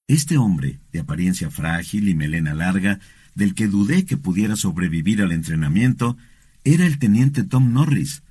[0.09, 3.01] Este hombre, de apariencia frágil y melena larga,
[3.35, 6.17] del que dudé que pudiera sobrevivir al entrenamiento,
[6.65, 8.23] era el teniente Tom Norris,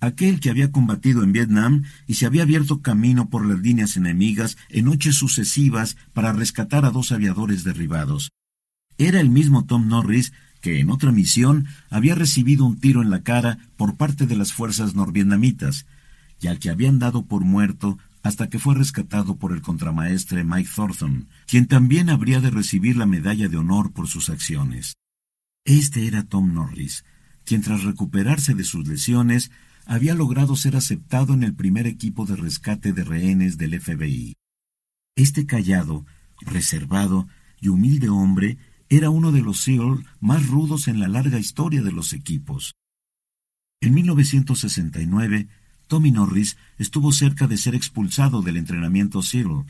[0.00, 4.56] aquel que había combatido en Vietnam y se había abierto camino por las líneas enemigas
[4.68, 8.30] en noches sucesivas para rescatar a dos aviadores derribados.
[8.96, 13.22] Era el mismo Tom Norris que en otra misión había recibido un tiro en la
[13.22, 15.86] cara por parte de las fuerzas norvietnamitas,
[16.40, 20.70] y al que habían dado por muerto hasta que fue rescatado por el contramaestre Mike
[20.74, 24.94] Thornton, quien también habría de recibir la medalla de honor por sus acciones.
[25.64, 27.04] Este era Tom Norris,
[27.44, 29.50] quien tras recuperarse de sus lesiones
[29.88, 34.36] había logrado ser aceptado en el primer equipo de rescate de rehenes del FBI.
[35.16, 36.04] Este callado,
[36.42, 37.26] reservado
[37.58, 38.58] y humilde hombre
[38.90, 42.74] era uno de los SEAL más rudos en la larga historia de los equipos.
[43.80, 45.48] En 1969,
[45.86, 49.64] Tommy Norris estuvo cerca de ser expulsado del entrenamiento SEAL.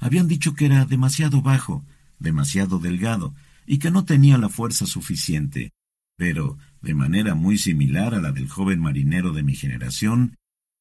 [0.00, 1.84] Habían dicho que era demasiado bajo,
[2.18, 5.70] demasiado delgado, y que no tenía la fuerza suficiente.
[6.16, 10.36] Pero, de manera muy similar a la del joven marinero de mi generación,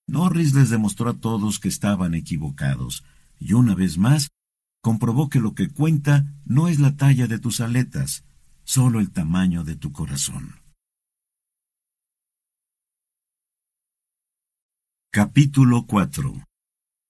[0.08, 3.04] Norris les demostró a todos que estaban equivocados,
[3.40, 4.30] y una vez más
[4.82, 8.24] comprobó que lo que cuenta no es la talla de tus aletas,
[8.64, 10.56] solo el tamaño de tu corazón.
[15.12, 16.46] Capítulo 4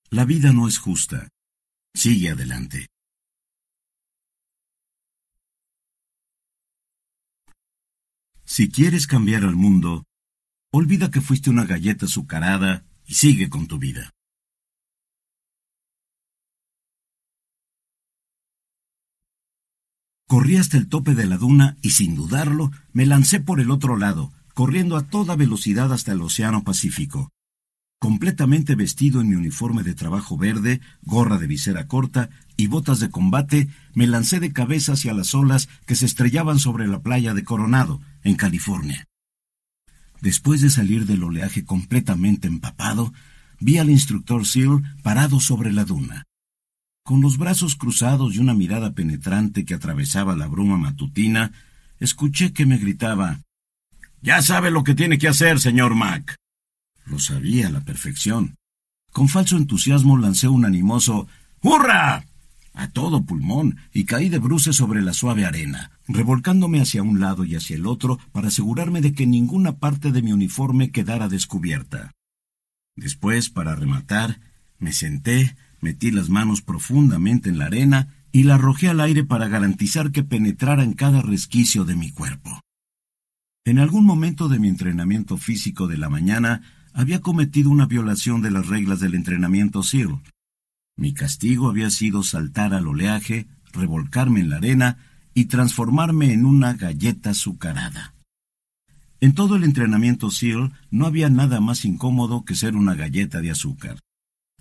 [0.09, 1.27] La vida no es justa.
[1.93, 2.87] Sigue adelante.
[8.49, 10.05] Si quieres cambiar al mundo,
[10.73, 14.09] olvida que fuiste una galleta azucarada y sigue con tu vida.
[20.27, 23.97] Corrí hasta el tope de la duna y sin dudarlo me lancé por el otro
[23.97, 27.29] lado, corriendo a toda velocidad hasta el Océano Pacífico.
[27.99, 33.09] Completamente vestido en mi uniforme de trabajo verde, gorra de visera corta y botas de
[33.09, 37.43] combate, me lancé de cabeza hacia las olas que se estrellaban sobre la playa de
[37.43, 39.05] Coronado, en California.
[40.21, 43.13] Después de salir del oleaje completamente empapado,
[43.59, 46.23] vi al instructor Seal parado sobre la duna.
[47.03, 51.51] Con los brazos cruzados y una mirada penetrante que atravesaba la bruma matutina,
[51.99, 53.39] escuché que me gritaba
[54.21, 56.37] Ya sabe lo que tiene que hacer, señor Mac.
[57.09, 58.55] Lo sabía a la perfección.
[59.11, 61.27] Con falso entusiasmo lancé un animoso
[61.61, 62.25] ¡Hurra!
[62.73, 67.43] a todo pulmón y caí de bruces sobre la suave arena, revolcándome hacia un lado
[67.43, 72.11] y hacia el otro para asegurarme de que ninguna parte de mi uniforme quedara descubierta.
[72.95, 74.39] Después, para rematar,
[74.77, 79.47] me senté Metí las manos profundamente en la arena y la arrojé al aire para
[79.47, 82.61] garantizar que penetrara en cada resquicio de mi cuerpo.
[83.65, 86.61] En algún momento de mi entrenamiento físico de la mañana
[86.99, 90.19] había cometido una violación de las reglas del entrenamiento SEAL.
[90.97, 94.97] Mi castigo había sido saltar al oleaje, revolcarme en la arena
[95.33, 98.15] y transformarme en una galleta azucarada.
[99.21, 103.51] En todo el entrenamiento SEAL no había nada más incómodo que ser una galleta de
[103.51, 103.97] azúcar.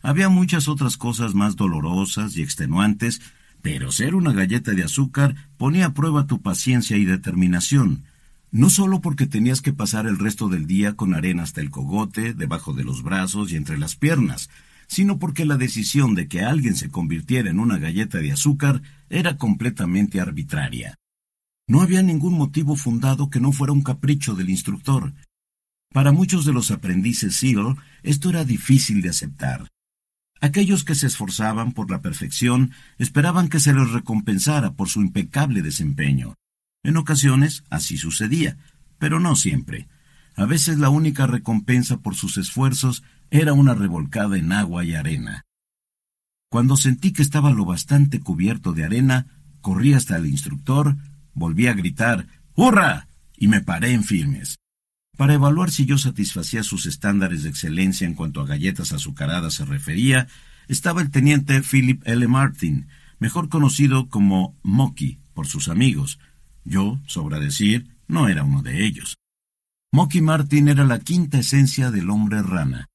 [0.01, 3.21] Había muchas otras cosas más dolorosas y extenuantes,
[3.63, 8.05] pero ser una galleta de azúcar ponía a prueba tu paciencia y determinación,
[8.51, 12.35] no solo porque tenías que pasar el resto del día con arena hasta el cogote,
[12.35, 14.49] debajo de los brazos y entre las piernas,
[14.87, 19.37] sino porque la decisión de que alguien se convirtiera en una galleta de azúcar era
[19.37, 20.97] completamente arbitraria.
[21.69, 25.13] No había ningún motivo fundado que no fuera un capricho del instructor.
[25.93, 29.69] Para muchos de los aprendices SEAL, esto era difícil de aceptar.
[30.41, 35.61] Aquellos que se esforzaban por la perfección esperaban que se les recompensara por su impecable
[35.61, 36.35] desempeño.
[36.89, 38.57] En ocasiones así sucedía,
[38.99, 39.89] pero no siempre.
[40.37, 45.45] A veces la única recompensa por sus esfuerzos era una revolcada en agua y arena.
[46.49, 49.27] Cuando sentí que estaba lo bastante cubierto de arena,
[49.61, 50.97] corrí hasta el instructor,
[51.35, 53.09] volví a gritar ¡Hurra!
[53.37, 54.57] y me paré en firmes.
[55.15, 59.67] Para evaluar si yo satisfacía sus estándares de excelencia en cuanto a galletas azucaradas se
[59.67, 60.27] refería,
[60.69, 62.27] estaba el teniente Philip L.
[62.29, 66.19] Martin, mejor conocido como Mocky por sus amigos.
[66.65, 69.17] Yo, sobra decir, no era uno de ellos.
[69.93, 72.89] Mocky Martin era la quinta esencia del hombre rana.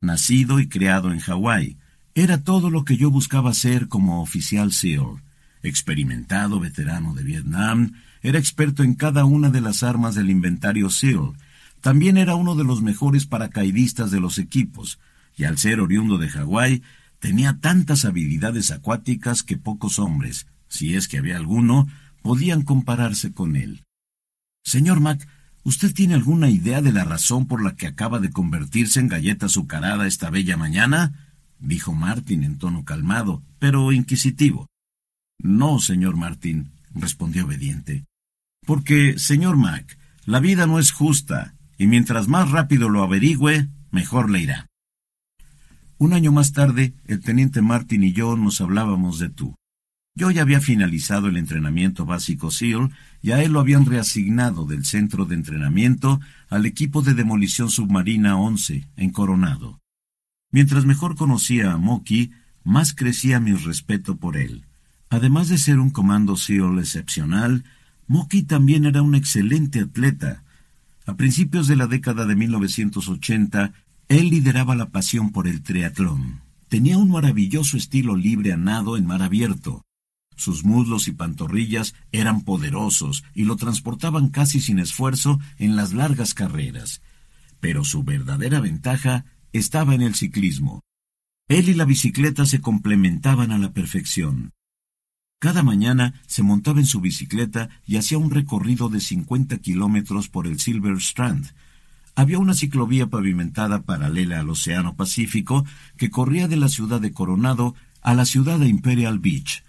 [0.00, 1.76] Nacido y creado en Hawái,
[2.14, 5.22] era todo lo que yo buscaba ser como oficial SEAL.
[5.62, 7.92] Experimentado veterano de Vietnam,
[8.22, 11.34] era experto en cada una de las armas del inventario SEAL,
[11.80, 14.98] también era uno de los mejores paracaidistas de los equipos,
[15.36, 16.82] y al ser oriundo de Hawái,
[17.18, 21.88] tenía tantas habilidades acuáticas que pocos hombres, si es que había alguno,
[22.22, 23.84] podían compararse con él.
[24.64, 25.26] Señor Mac,
[25.64, 29.46] ¿usted tiene alguna idea de la razón por la que acaba de convertirse en galleta
[29.46, 31.36] azucarada esta bella mañana?
[31.58, 34.68] dijo Martin en tono calmado, pero inquisitivo.
[35.38, 38.04] No, señor Martin, respondió obediente.
[38.66, 44.30] Porque, señor Mac, la vida no es justa, y mientras más rápido lo averigüe, mejor
[44.30, 44.66] le irá.
[45.98, 49.54] Un año más tarde, el teniente Martin y yo nos hablábamos de tú.
[50.14, 52.90] Yo ya había finalizado el entrenamiento básico SEAL
[53.22, 58.36] y a él lo habían reasignado del centro de entrenamiento al equipo de demolición submarina
[58.36, 59.80] 11 en Coronado.
[60.50, 62.32] Mientras mejor conocía a Moki,
[62.64, 64.66] más crecía mi respeto por él.
[65.08, 67.64] Además de ser un comando SEAL excepcional,
[68.06, 70.42] Moki también era un excelente atleta,
[71.10, 73.72] a principios de la década de 1980,
[74.08, 76.40] él lideraba la pasión por el triatlón.
[76.68, 79.82] Tenía un maravilloso estilo libre a nado en mar abierto.
[80.40, 86.32] Sus muslos y pantorrillas eran poderosos y lo transportaban casi sin esfuerzo en las largas
[86.32, 87.02] carreras.
[87.60, 90.80] Pero su verdadera ventaja estaba en el ciclismo.
[91.46, 94.52] Él y la bicicleta se complementaban a la perfección.
[95.40, 100.46] Cada mañana se montaba en su bicicleta y hacía un recorrido de 50 kilómetros por
[100.46, 101.52] el Silver Strand.
[102.14, 105.66] Había una ciclovía pavimentada paralela al Océano Pacífico
[105.98, 109.64] que corría de la ciudad de Coronado a la ciudad de Imperial Beach.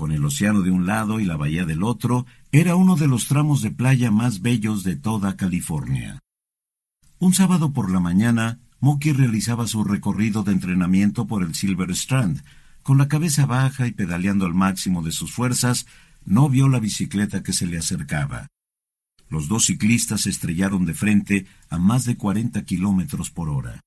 [0.00, 3.26] Con el océano de un lado y la bahía del otro, era uno de los
[3.26, 6.20] tramos de playa más bellos de toda California.
[7.18, 12.42] Un sábado por la mañana, Moki realizaba su recorrido de entrenamiento por el Silver Strand.
[12.82, 15.84] Con la cabeza baja y pedaleando al máximo de sus fuerzas,
[16.24, 18.46] no vio la bicicleta que se le acercaba.
[19.28, 23.82] Los dos ciclistas se estrellaron de frente a más de 40 kilómetros por hora.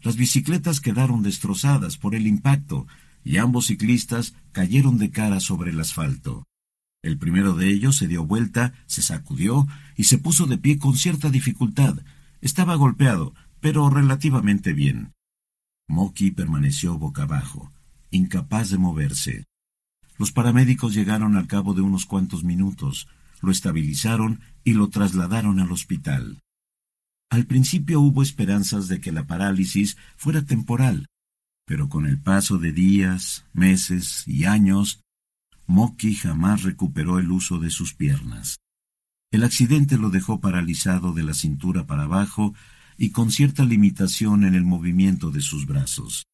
[0.00, 2.86] Las bicicletas quedaron destrozadas por el impacto
[3.24, 6.44] y ambos ciclistas cayeron de cara sobre el asfalto.
[7.02, 9.66] El primero de ellos se dio vuelta, se sacudió
[9.96, 11.98] y se puso de pie con cierta dificultad.
[12.40, 15.12] Estaba golpeado, pero relativamente bien.
[15.88, 17.72] Moki permaneció boca abajo,
[18.10, 19.44] incapaz de moverse.
[20.16, 23.08] Los paramédicos llegaron al cabo de unos cuantos minutos,
[23.42, 26.40] lo estabilizaron y lo trasladaron al hospital.
[27.30, 31.06] Al principio hubo esperanzas de que la parálisis fuera temporal,
[31.66, 35.00] pero con el paso de días, meses y años,
[35.66, 38.58] Moki jamás recuperó el uso de sus piernas.
[39.30, 42.54] El accidente lo dejó paralizado de la cintura para abajo
[42.96, 46.26] y con cierta limitación en el movimiento de sus brazos.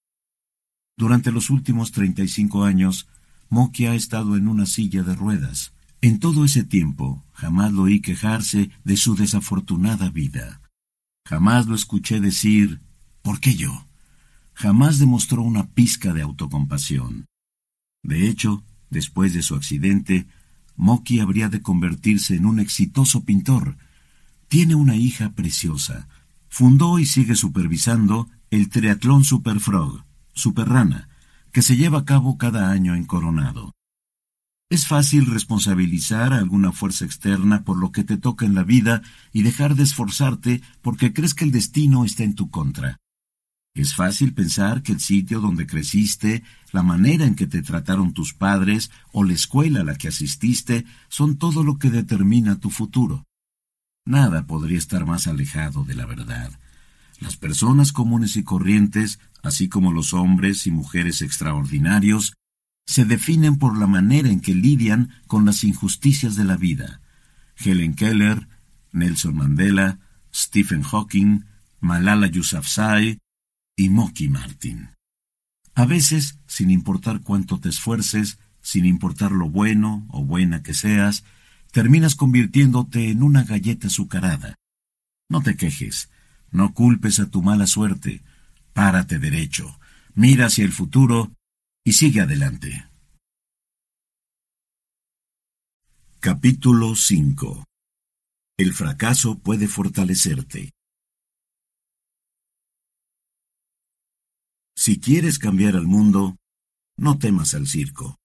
[0.99, 3.09] Durante los últimos treinta y cinco años,
[3.49, 5.73] Moki ha estado en una silla de ruedas.
[6.03, 10.61] En todo ese tiempo, jamás lo oí quejarse de su desafortunada vida.
[11.27, 12.81] Jamás lo escuché decir,
[13.23, 13.87] ¿por qué yo?
[14.61, 17.27] Jamás demostró una pizca de autocompasión.
[18.03, 20.27] De hecho, Después de su accidente,
[20.77, 23.77] Moki habría de convertirse en un exitoso pintor.
[24.49, 26.09] Tiene una hija preciosa.
[26.49, 30.05] Fundó y sigue supervisando el Triatlón Superfrog,
[30.35, 31.09] Superrana,
[31.53, 33.73] que se lleva a cabo cada año en Coronado.
[34.69, 39.03] Es fácil responsabilizar a alguna fuerza externa por lo que te toca en la vida
[39.33, 42.99] y dejar de esforzarte porque crees que el destino está en tu contra.
[43.75, 46.43] Es fácil pensar que el sitio donde creciste,
[46.73, 50.85] la manera en que te trataron tus padres o la escuela a la que asististe
[51.09, 53.27] son todo lo que determina tu futuro.
[54.05, 56.59] Nada podría estar más alejado de la verdad.
[57.21, 62.35] Las personas comunes y corrientes, así como los hombres y mujeres extraordinarios,
[62.87, 67.01] se definen por la manera en que lidian con las injusticias de la vida.
[67.57, 68.49] Helen Keller,
[68.91, 70.01] Nelson Mandela,
[70.35, 71.45] Stephen Hawking,
[71.81, 73.19] Malala Yousafzai,
[73.81, 74.91] y Moki Martin.
[75.75, 81.25] A veces, sin importar cuánto te esfuerces, sin importar lo bueno o buena que seas,
[81.73, 84.57] terminas convirtiéndote en una galleta azucarada.
[85.31, 86.11] No te quejes,
[86.51, 88.23] no culpes a tu mala suerte,
[88.75, 89.81] párate derecho,
[90.13, 91.33] mira hacia el futuro
[91.83, 92.87] y sigue adelante.
[96.21, 97.65] Capítulo 5
[98.59, 100.71] El fracaso puede fortalecerte.
[104.77, 106.37] Si quieres cambiar al mundo,
[106.97, 108.19] no temas al circo.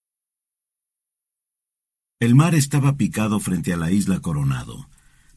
[2.18, 4.88] El mar estaba picado frente a la isla Coronado.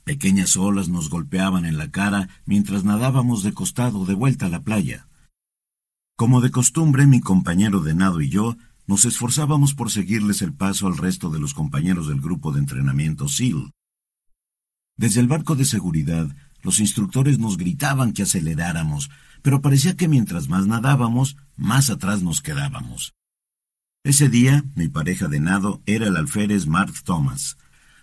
[0.06, 4.64] Pequeñas olas nos golpeaban en la cara mientras nadábamos de costado de vuelta a la
[4.64, 5.08] playa.
[6.16, 8.58] Como de costumbre, mi compañero de nado y yo
[8.88, 13.28] nos esforzábamos por seguirles el paso al resto de los compañeros del grupo de entrenamiento
[13.28, 13.72] SEAL.
[14.98, 16.28] Desde el barco de seguridad,
[16.62, 19.10] los instructores nos gritaban que aceleráramos,
[19.42, 23.14] pero parecía que mientras más nadábamos, más atrás nos quedábamos.
[24.04, 27.58] Ese día, mi pareja de nado era el alférez Mark Thomas.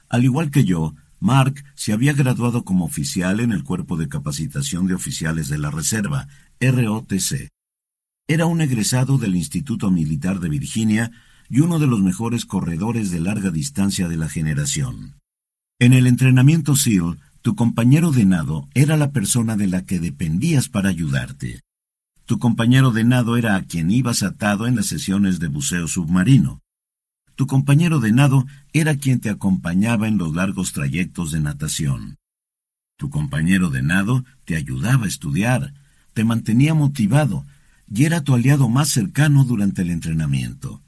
[0.09, 4.87] Al igual que yo, Mark se había graduado como oficial en el Cuerpo de Capacitación
[4.87, 6.28] de Oficiales de la Reserva,
[6.61, 7.49] ROTC.
[8.28, 11.12] Era un egresado del Instituto Militar de Virginia
[11.49, 15.20] y uno de los mejores corredores de larga distancia de la generación.
[15.78, 20.68] En el entrenamiento SEAL tu compañero de nado era la persona de la que dependías
[20.68, 21.61] para ayudarte.
[22.24, 26.61] Tu compañero de nado era a quien ibas atado en las sesiones de buceo submarino.
[27.36, 32.16] Tu compañero de nado era quien te acompañaba en los largos trayectos de natación.
[32.97, 35.72] Tu compañero de nado te ayudaba a estudiar,
[36.14, 37.47] te mantenía motivado
[37.88, 40.82] y era tu aliado más cercano durante el entrenamiento.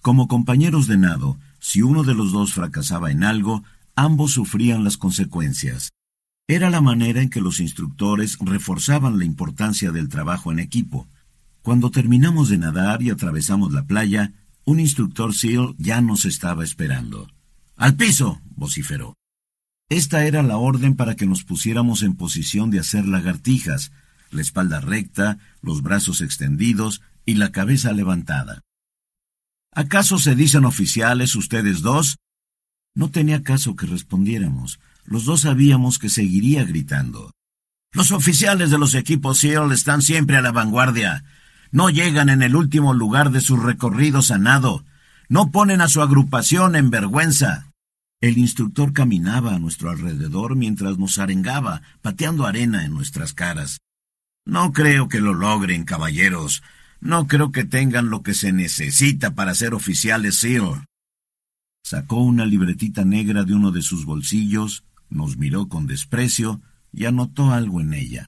[0.00, 3.62] Como compañeros de nado, si uno de los dos fracasaba en algo,
[3.94, 5.90] ambos sufrían las consecuencias.
[6.50, 11.06] Era la manera en que los instructores reforzaban la importancia del trabajo en equipo.
[11.60, 14.32] Cuando terminamos de nadar y atravesamos la playa,
[14.64, 17.28] un instructor SEAL ya nos estaba esperando.
[17.76, 18.40] ¡Al piso!
[18.56, 19.14] vociferó.
[19.90, 23.92] Esta era la orden para que nos pusiéramos en posición de hacer lagartijas,
[24.30, 28.62] la espalda recta, los brazos extendidos y la cabeza levantada.
[29.70, 32.16] ¿Acaso se dicen oficiales ustedes dos?
[32.94, 34.80] No tenía caso que respondiéramos.
[35.08, 37.32] Los dos sabíamos que seguiría gritando.
[37.92, 41.24] Los oficiales de los equipos SEAL están siempre a la vanguardia.
[41.70, 44.84] No llegan en el último lugar de sus recorridos a nado.
[45.30, 47.72] No ponen a su agrupación en vergüenza.
[48.20, 53.78] El instructor caminaba a nuestro alrededor mientras nos arengaba, pateando arena en nuestras caras.
[54.44, 56.62] No creo que lo logren, caballeros.
[57.00, 60.84] No creo que tengan lo que se necesita para ser oficiales SEAL.
[61.82, 66.60] Sacó una libretita negra de uno de sus bolsillos, nos miró con desprecio
[66.92, 68.26] y anotó algo en ella.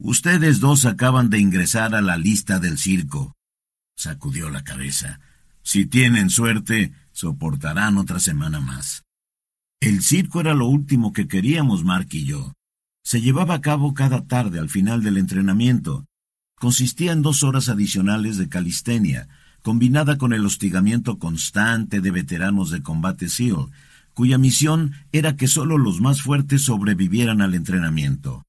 [0.00, 3.34] Ustedes dos acaban de ingresar a la lista del circo.
[3.96, 5.20] Sacudió la cabeza.
[5.62, 9.04] Si tienen suerte, soportarán otra semana más.
[9.80, 12.52] El circo era lo último que queríamos Mark y yo.
[13.02, 16.06] Se llevaba a cabo cada tarde al final del entrenamiento.
[16.56, 19.28] Consistía en dos horas adicionales de calistenia,
[19.62, 23.70] combinada con el hostigamiento constante de veteranos de combate SEAL,
[24.18, 28.42] cuya misión era que solo los más fuertes sobrevivieran al entrenamiento.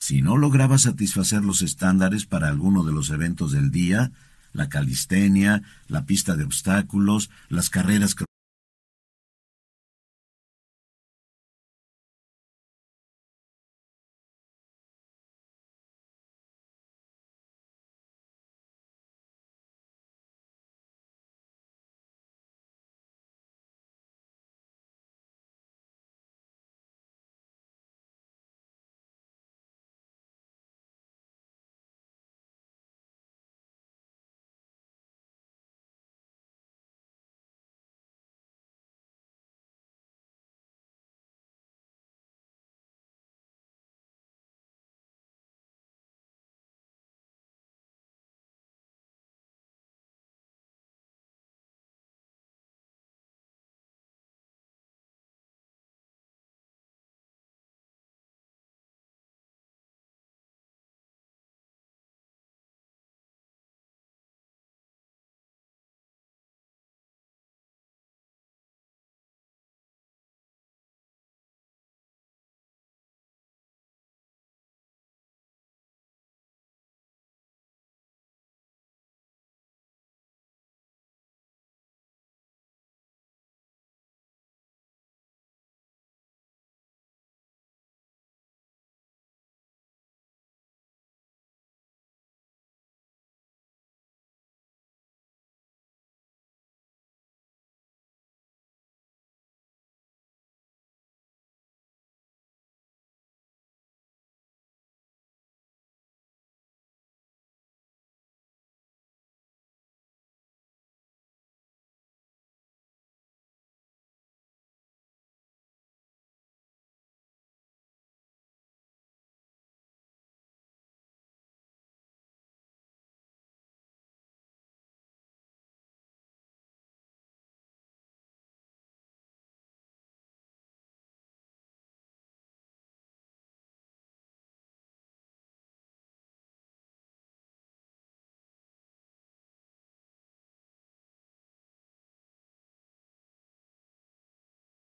[0.00, 4.10] Si no lograba satisfacer los estándares para alguno de los eventos del día,
[4.52, 8.16] la calistenia, la pista de obstáculos, las carreras